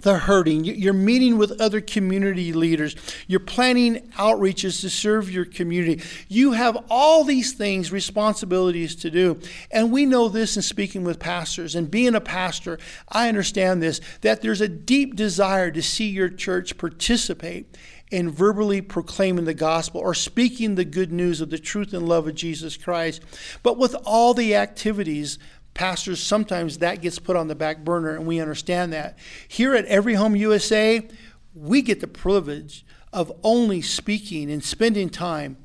the 0.04 0.18
hurting. 0.18 0.64
You're 0.64 0.92
meeting 0.92 1.38
with 1.38 1.60
other 1.60 1.80
community 1.80 2.52
leaders. 2.52 2.94
You're 3.26 3.40
planning 3.40 4.06
outreaches 4.18 4.82
to 4.82 4.90
serve 4.90 5.30
your 5.30 5.46
community. 5.46 6.04
You 6.28 6.52
have 6.52 6.76
all 6.90 7.24
these 7.24 7.54
things, 7.54 7.90
responsibilities 7.90 8.94
to 8.96 9.10
do. 9.10 9.40
And 9.70 9.90
we 9.90 10.04
know 10.04 10.28
this 10.28 10.56
in 10.56 10.62
speaking 10.62 11.04
with 11.04 11.18
pastors. 11.18 11.74
And 11.74 11.90
being 11.90 12.14
a 12.14 12.20
pastor, 12.20 12.78
I 13.08 13.28
understand 13.28 13.82
this 13.82 14.00
that 14.20 14.42
there's 14.42 14.60
a 14.60 14.68
deep 14.68 15.16
desire 15.16 15.70
to 15.70 15.82
see 15.82 16.08
your 16.10 16.28
church 16.28 16.76
participate 16.76 17.74
in 18.10 18.30
verbally 18.30 18.82
proclaiming 18.82 19.46
the 19.46 19.54
gospel 19.54 20.02
or 20.02 20.12
speaking 20.12 20.74
the 20.74 20.84
good 20.84 21.12
news 21.12 21.40
of 21.40 21.48
the 21.48 21.58
truth 21.58 21.94
and 21.94 22.06
love 22.06 22.28
of 22.28 22.34
Jesus 22.34 22.76
Christ. 22.76 23.22
But 23.62 23.78
with 23.78 23.96
all 24.04 24.34
the 24.34 24.54
activities, 24.54 25.38
pastors, 25.74 26.22
sometimes 26.22 26.78
that 26.78 27.02
gets 27.02 27.18
put 27.18 27.36
on 27.36 27.48
the 27.48 27.54
back 27.54 27.84
burner, 27.84 28.14
and 28.14 28.26
we 28.26 28.40
understand 28.40 28.92
that. 28.92 29.18
Here 29.48 29.74
at 29.74 29.84
Every 29.86 30.14
Home 30.14 30.36
USA, 30.36 31.06
we 31.54 31.82
get 31.82 32.00
the 32.00 32.06
privilege 32.06 32.86
of 33.12 33.32
only 33.42 33.82
speaking 33.82 34.50
and 34.50 34.62
spending 34.62 35.08
time 35.08 35.56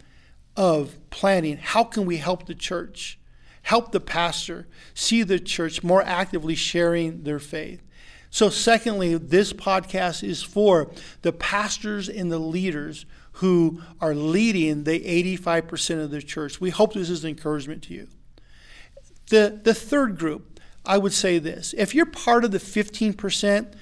of 0.56 0.98
planning 1.10 1.58
how 1.58 1.84
can 1.84 2.06
we 2.06 2.18
help 2.18 2.46
the 2.46 2.56
church, 2.56 3.20
help 3.64 3.92
the 3.92 4.00
pastor 4.00 4.68
see 4.94 5.24
the 5.24 5.40
church 5.40 5.84
more 5.84 6.04
actively 6.04 6.56
sharing 6.56 7.24
their 7.24 7.40
faith. 7.40 7.82
So, 8.30 8.50
secondly, 8.50 9.16
this 9.16 9.54
podcast 9.54 10.24
is 10.24 10.44
for 10.44 10.92
the 11.24 11.34
pastors 11.34 12.08
and 12.08 12.32
the 12.32 12.38
leaders 12.38 13.06
who 13.34 13.82
are 14.02 14.14
leading 14.14 14.84
the 14.84 15.00
85% 15.40 16.04
of 16.04 16.12
the 16.12 16.22
church. 16.22 16.62
We 16.62 16.70
hope 16.70 16.94
this 16.94 17.10
is 17.10 17.24
an 17.24 17.32
encouragement 17.32 17.84
to 17.84 17.94
you. 17.94 18.08
The, 19.30 19.60
the 19.64 19.74
third 19.74 20.18
group, 20.18 20.60
I 20.86 20.98
would 20.98 21.14
say 21.14 21.40
this 21.40 21.74
if 21.78 21.96
you're 21.96 22.06
part 22.06 22.44
of 22.44 22.52
the 22.52 22.58
15%, 22.58 23.74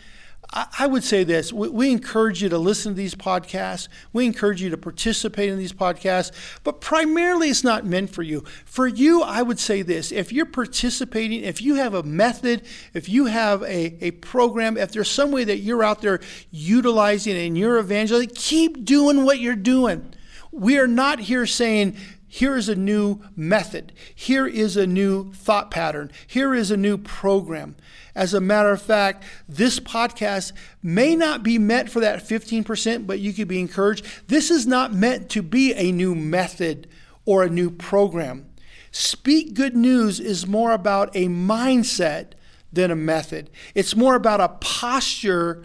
I 0.54 0.88
would 0.88 1.04
say 1.04 1.26
this. 1.26 1.52
We, 1.52 1.92
encourage 1.92 2.42
you 2.42 2.48
to 2.50 2.58
listen 2.58 2.94
to 2.94 2.96
these 2.96 3.16
podcasts. 3.16 3.90
We 4.14 4.26
encourage 4.26 4.62
you 4.62 4.70
to 4.70 4.78
participate 4.78 5.50
in 5.50 5.58
these 5.58 5.74
podcasts, 5.74 6.32
but 6.64 6.80
primarily 6.80 7.50
it's 7.50 7.66
not 7.66 7.86
meant 7.86 8.12
for 8.12 8.24
you. 8.24 8.46
For 8.66 8.88
you, 8.88 9.24
I 9.24 9.42
would 9.42 9.60
say 9.60 9.82
this. 9.82 10.12
If 10.14 10.32
you're 10.32 10.46
participating, 10.46 11.44
if 11.44 11.62
you 11.62 11.76
have 11.76 11.94
a 11.94 12.04
method, 12.04 12.62
if 12.94 13.10
you 13.10 13.26
have 13.26 13.62
a, 13.64 13.98
a 14.06 14.12
program, 14.12 14.78
if 14.78 14.94
there's 14.94 15.12
some 15.12 15.32
way 15.32 15.44
that 15.44 15.58
you're 15.58 15.84
out 15.84 16.02
there 16.02 16.22
utilizing 16.50 17.36
in 17.36 17.58
your 17.58 17.78
evangelism, 17.78 18.32
keep 18.34 18.86
doing 18.86 19.26
what 19.26 19.40
you're 19.40 19.56
doing. 19.56 20.14
We 20.54 20.80
are 20.80 20.88
not 20.88 21.20
here 21.20 21.46
saying, 21.46 21.98
here 22.28 22.58
is 22.58 22.68
a 22.68 22.76
new 22.76 23.22
method. 23.36 23.94
Here 24.14 24.46
is 24.46 24.76
a 24.76 24.86
new 24.86 25.32
thought 25.32 25.72
pattern. 25.72 26.12
Here 26.28 26.54
is 26.54 26.72
a 26.72 26.78
new 26.78 26.98
program. 26.98 27.78
As 28.14 28.34
a 28.34 28.42
matter 28.42 28.72
of 28.72 28.82
fact, 28.82 29.24
this 29.48 29.80
podcast 29.80 30.52
may 30.84 31.16
not 31.16 31.42
be 31.42 31.58
meant 31.58 31.90
for 31.90 32.02
that 32.02 32.20
15%, 32.20 33.08
but 33.08 33.20
you 33.20 33.32
could 33.32 33.48
be 33.48 33.62
encouraged. 33.62 34.06
This 34.28 34.52
is 34.52 34.68
not 34.68 34.94
meant 34.94 35.30
to 35.32 35.42
be 35.42 35.74
a 35.74 35.92
new 35.92 36.16
method 36.16 36.88
or 37.26 37.44
a 37.44 37.50
new 37.50 37.70
program. 37.70 38.50
Speak 38.92 39.54
Good 39.54 39.76
News 39.76 40.20
is 40.20 40.48
more 40.48 40.74
about 40.74 41.16
a 41.16 41.28
mindset 41.28 42.32
than 42.74 42.92
a 42.92 42.96
method, 42.96 43.50
it's 43.74 43.96
more 43.96 44.16
about 44.16 44.42
a 44.42 44.50
posture 44.50 45.64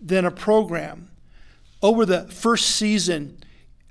than 0.00 0.24
a 0.24 0.30
program. 0.30 1.10
Over 1.82 2.06
the 2.06 2.28
first 2.28 2.66
season, 2.76 3.38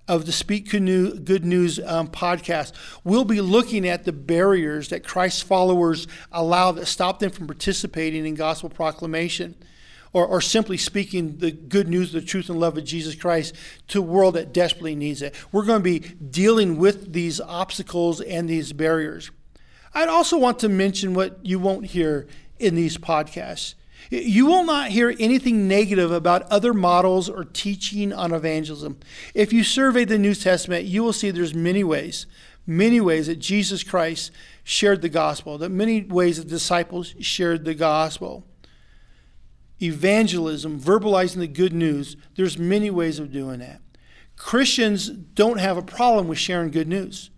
of 0.07 0.25
the 0.25 0.31
Speak 0.31 0.69
Good 0.69 1.45
News 1.45 1.79
um, 1.79 2.07
podcast, 2.09 2.73
we'll 3.03 3.25
be 3.25 3.41
looking 3.41 3.87
at 3.87 4.03
the 4.03 4.11
barriers 4.11 4.89
that 4.89 5.03
Christ's 5.03 5.41
followers 5.41 6.07
allow 6.31 6.71
that 6.73 6.87
stop 6.87 7.19
them 7.19 7.31
from 7.31 7.47
participating 7.47 8.25
in 8.25 8.35
gospel 8.35 8.69
proclamation 8.69 9.55
or, 10.13 10.27
or 10.27 10.41
simply 10.41 10.77
speaking 10.77 11.37
the 11.37 11.51
good 11.51 11.87
news, 11.87 12.11
the 12.11 12.21
truth 12.21 12.49
and 12.49 12.59
love 12.59 12.77
of 12.77 12.83
Jesus 12.83 13.15
Christ 13.15 13.55
to 13.89 13.99
a 13.99 14.03
world 14.03 14.35
that 14.35 14.53
desperately 14.53 14.95
needs 14.95 15.21
it. 15.21 15.35
We're 15.51 15.65
going 15.65 15.79
to 15.79 15.83
be 15.83 15.99
dealing 15.99 16.77
with 16.77 17.13
these 17.13 17.41
obstacles 17.41 18.21
and 18.21 18.47
these 18.47 18.73
barriers. 18.73 19.31
I'd 19.93 20.09
also 20.09 20.37
want 20.37 20.59
to 20.59 20.69
mention 20.69 21.13
what 21.13 21.39
you 21.43 21.59
won't 21.59 21.87
hear 21.87 22.27
in 22.59 22.75
these 22.75 22.97
podcasts. 22.97 23.75
You 24.09 24.45
will 24.45 24.65
not 24.65 24.91
hear 24.91 25.15
anything 25.19 25.67
negative 25.67 26.11
about 26.11 26.43
other 26.51 26.73
models 26.73 27.29
or 27.29 27.43
teaching 27.43 28.13
on 28.13 28.33
evangelism. 28.33 28.99
If 29.33 29.53
you 29.53 29.63
survey 29.63 30.05
the 30.05 30.17
New 30.17 30.35
Testament, 30.35 30.85
you 30.85 31.03
will 31.03 31.13
see 31.13 31.31
there's 31.31 31.53
many 31.53 31.83
ways, 31.83 32.25
many 32.65 33.01
ways 33.01 33.27
that 33.27 33.39
Jesus 33.39 33.83
Christ 33.83 34.31
shared 34.63 35.01
the 35.01 35.09
gospel, 35.09 35.57
that 35.57 35.69
many 35.69 36.03
ways 36.03 36.37
the 36.37 36.43
disciples 36.43 37.15
shared 37.19 37.65
the 37.65 37.73
gospel. 37.73 38.45
Evangelism, 39.81 40.79
verbalizing 40.79 41.39
the 41.39 41.47
good 41.47 41.73
news, 41.73 42.15
there's 42.35 42.57
many 42.57 42.89
ways 42.89 43.19
of 43.19 43.31
doing 43.31 43.59
that. 43.59 43.81
Christians 44.35 45.09
don't 45.09 45.59
have 45.59 45.77
a 45.77 45.81
problem 45.81 46.27
with 46.27 46.37
sharing 46.37 46.71
good 46.71 46.87
news. 46.87 47.29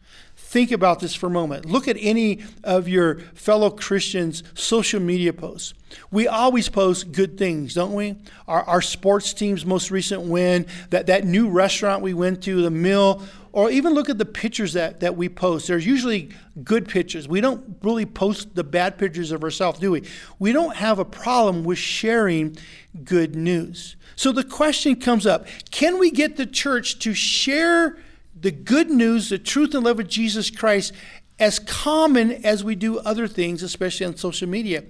Think 0.56 0.72
about 0.72 1.02
this 1.02 1.14
for 1.14 1.28
a 1.28 1.30
moment. 1.30 1.66
Look 1.66 1.90
at 1.90 1.98
any 2.00 2.42
of 2.64 2.88
your 2.88 3.20
fellow 3.34 3.70
Christians' 3.70 4.42
social 4.54 5.02
media 5.02 5.34
posts. 5.34 5.74
We 6.12 6.30
always 6.30 6.70
post 6.70 7.12
good 7.12 7.38
things, 7.38 7.74
don't 7.74 7.92
we? 7.92 8.16
Our, 8.48 8.64
our 8.64 8.82
sports 8.82 9.34
team's 9.34 9.66
most 9.66 9.92
recent 9.92 10.22
win, 10.22 10.66
that, 10.92 11.08
that 11.08 11.26
new 11.26 11.50
restaurant 11.50 12.02
we 12.02 12.14
went 12.14 12.42
to, 12.44 12.62
the 12.62 12.72
meal, 12.72 13.22
or 13.52 13.70
even 13.70 13.94
look 13.94 14.08
at 14.08 14.18
the 14.18 14.24
pictures 14.24 14.72
that, 14.72 15.02
that 15.02 15.18
we 15.18 15.28
post. 15.28 15.68
There's 15.68 15.86
usually 15.86 16.30
good 16.64 16.88
pictures. 16.88 17.28
We 17.28 17.42
don't 17.42 17.78
really 17.82 18.06
post 18.06 18.56
the 18.56 18.64
bad 18.64 18.98
pictures 18.98 19.34
of 19.34 19.44
ourselves, 19.44 19.80
do 19.80 19.92
we? 19.92 20.04
We 20.40 20.54
don't 20.54 20.78
have 20.78 21.00
a 21.00 21.06
problem 21.06 21.66
with 21.66 21.80
sharing 21.80 22.56
good 23.04 23.36
news. 23.36 23.98
So 24.16 24.32
the 24.32 24.46
question 24.46 24.96
comes 25.02 25.26
up 25.26 25.48
can 25.72 26.00
we 26.00 26.12
get 26.12 26.38
the 26.38 26.46
church 26.46 27.00
to 27.00 27.14
share? 27.14 27.98
The 28.46 28.52
good 28.52 28.92
news, 28.92 29.30
the 29.30 29.40
truth 29.40 29.74
and 29.74 29.84
love 29.84 30.00
of 30.00 30.08
Jesus 30.08 30.52
Christ 30.52 30.94
as 31.40 31.58
common 31.58 32.46
as 32.46 32.64
we 32.64 32.76
do 32.76 33.00
other 33.00 33.28
things, 33.28 33.64
especially 33.64 34.06
on 34.06 34.16
social 34.16 34.48
media? 34.48 34.84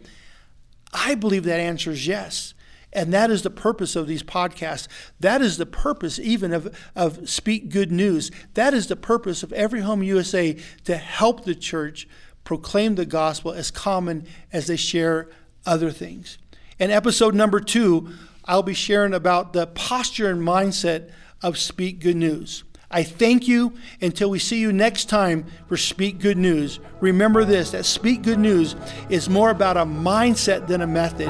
I 0.94 1.16
believe 1.16 1.46
that 1.46 1.62
answer 1.62 1.92
is 1.92 2.06
yes. 2.06 2.54
And 2.92 3.14
that 3.14 3.32
is 3.32 3.44
the 3.44 3.50
purpose 3.50 3.96
of 3.96 4.08
these 4.08 4.24
podcasts. 4.24 4.90
That 5.22 5.42
is 5.42 5.58
the 5.58 5.66
purpose 5.66 6.20
even 6.20 6.52
of, 6.52 6.78
of 6.98 7.30
Speak 7.30 7.70
Good 7.70 7.94
News. 7.94 8.30
That 8.56 8.74
is 8.74 8.88
the 8.88 8.98
purpose 8.98 9.42
of 9.42 9.54
Every 9.54 9.80
Home 9.80 10.04
USA 10.04 10.58
to 10.84 10.98
help 10.98 11.46
the 11.46 11.56
church 11.56 12.10
proclaim 12.44 12.96
the 12.96 13.06
gospel 13.06 13.54
as 13.54 13.72
common 13.72 14.28
as 14.52 14.68
they 14.68 14.76
share 14.76 15.30
other 15.66 15.92
things. 15.92 16.38
In 16.78 16.92
episode 16.92 17.34
number 17.34 17.62
two, 17.62 18.10
I'll 18.44 18.64
be 18.64 18.74
sharing 18.74 19.14
about 19.14 19.54
the 19.54 19.66
posture 19.66 20.30
and 20.30 20.42
mindset 20.42 21.10
of 21.42 21.58
Speak 21.58 22.02
Good 22.02 22.18
News. 22.18 22.66
I 22.96 23.04
thank 23.04 23.46
you 23.46 23.74
until 24.00 24.30
we 24.30 24.40
see 24.40 24.58
you 24.58 24.72
next 24.72 25.10
time 25.10 25.46
for 25.68 25.76
Speak 25.76 26.18
Good 26.18 26.38
News. 26.38 26.80
Remember 27.02 27.44
this 27.44 27.72
that 27.72 27.84
Speak 27.84 28.22
Good 28.22 28.40
News 28.40 28.78
is 29.10 29.28
more 29.28 29.50
about 29.50 29.76
a 29.76 29.82
mindset 29.82 30.68
than 30.68 30.80
a 30.80 30.88
method, 30.88 31.28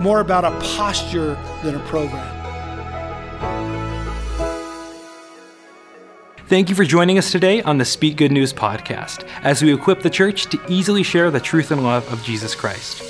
more 0.00 0.20
about 0.20 0.44
a 0.44 0.52
posture 0.76 1.36
than 1.64 1.74
a 1.74 1.80
program. 1.86 2.36
Thank 6.46 6.68
you 6.68 6.76
for 6.76 6.84
joining 6.84 7.18
us 7.18 7.32
today 7.32 7.62
on 7.62 7.78
the 7.78 7.84
Speak 7.84 8.16
Good 8.16 8.30
News 8.30 8.52
podcast 8.52 9.28
as 9.42 9.60
we 9.60 9.74
equip 9.74 10.02
the 10.02 10.10
church 10.10 10.46
to 10.50 10.60
easily 10.68 11.02
share 11.02 11.32
the 11.32 11.40
truth 11.40 11.72
and 11.72 11.82
love 11.82 12.10
of 12.12 12.22
Jesus 12.22 12.54
Christ. 12.54 13.02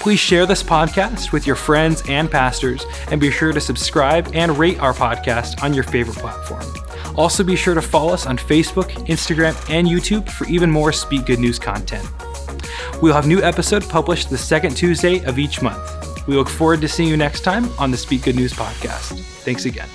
Please 0.00 0.20
share 0.20 0.46
this 0.46 0.62
podcast 0.62 1.32
with 1.32 1.44
your 1.44 1.56
friends 1.56 2.04
and 2.08 2.30
pastors 2.30 2.86
and 3.10 3.20
be 3.20 3.32
sure 3.32 3.50
to 3.52 3.60
subscribe 3.60 4.30
and 4.32 4.56
rate 4.56 4.78
our 4.78 4.92
podcast 4.94 5.60
on 5.60 5.74
your 5.74 5.82
favorite 5.82 6.18
platform. 6.18 6.87
Also, 7.18 7.42
be 7.42 7.56
sure 7.56 7.74
to 7.74 7.82
follow 7.82 8.14
us 8.14 8.26
on 8.26 8.38
Facebook, 8.38 8.90
Instagram, 9.08 9.54
and 9.68 9.88
YouTube 9.88 10.30
for 10.30 10.46
even 10.46 10.70
more 10.70 10.92
Speak 10.92 11.26
Good 11.26 11.40
News 11.40 11.58
content. 11.58 12.08
We'll 13.02 13.14
have 13.14 13.26
new 13.26 13.42
episode 13.42 13.88
published 13.88 14.30
the 14.30 14.38
second 14.38 14.76
Tuesday 14.76 15.24
of 15.24 15.36
each 15.36 15.60
month. 15.60 16.26
We 16.28 16.36
look 16.36 16.48
forward 16.48 16.80
to 16.82 16.88
seeing 16.88 17.08
you 17.08 17.16
next 17.16 17.40
time 17.40 17.68
on 17.76 17.90
the 17.90 17.96
Speak 17.96 18.22
Good 18.22 18.36
News 18.36 18.52
podcast. 18.52 19.18
Thanks 19.42 19.64
again. 19.64 19.88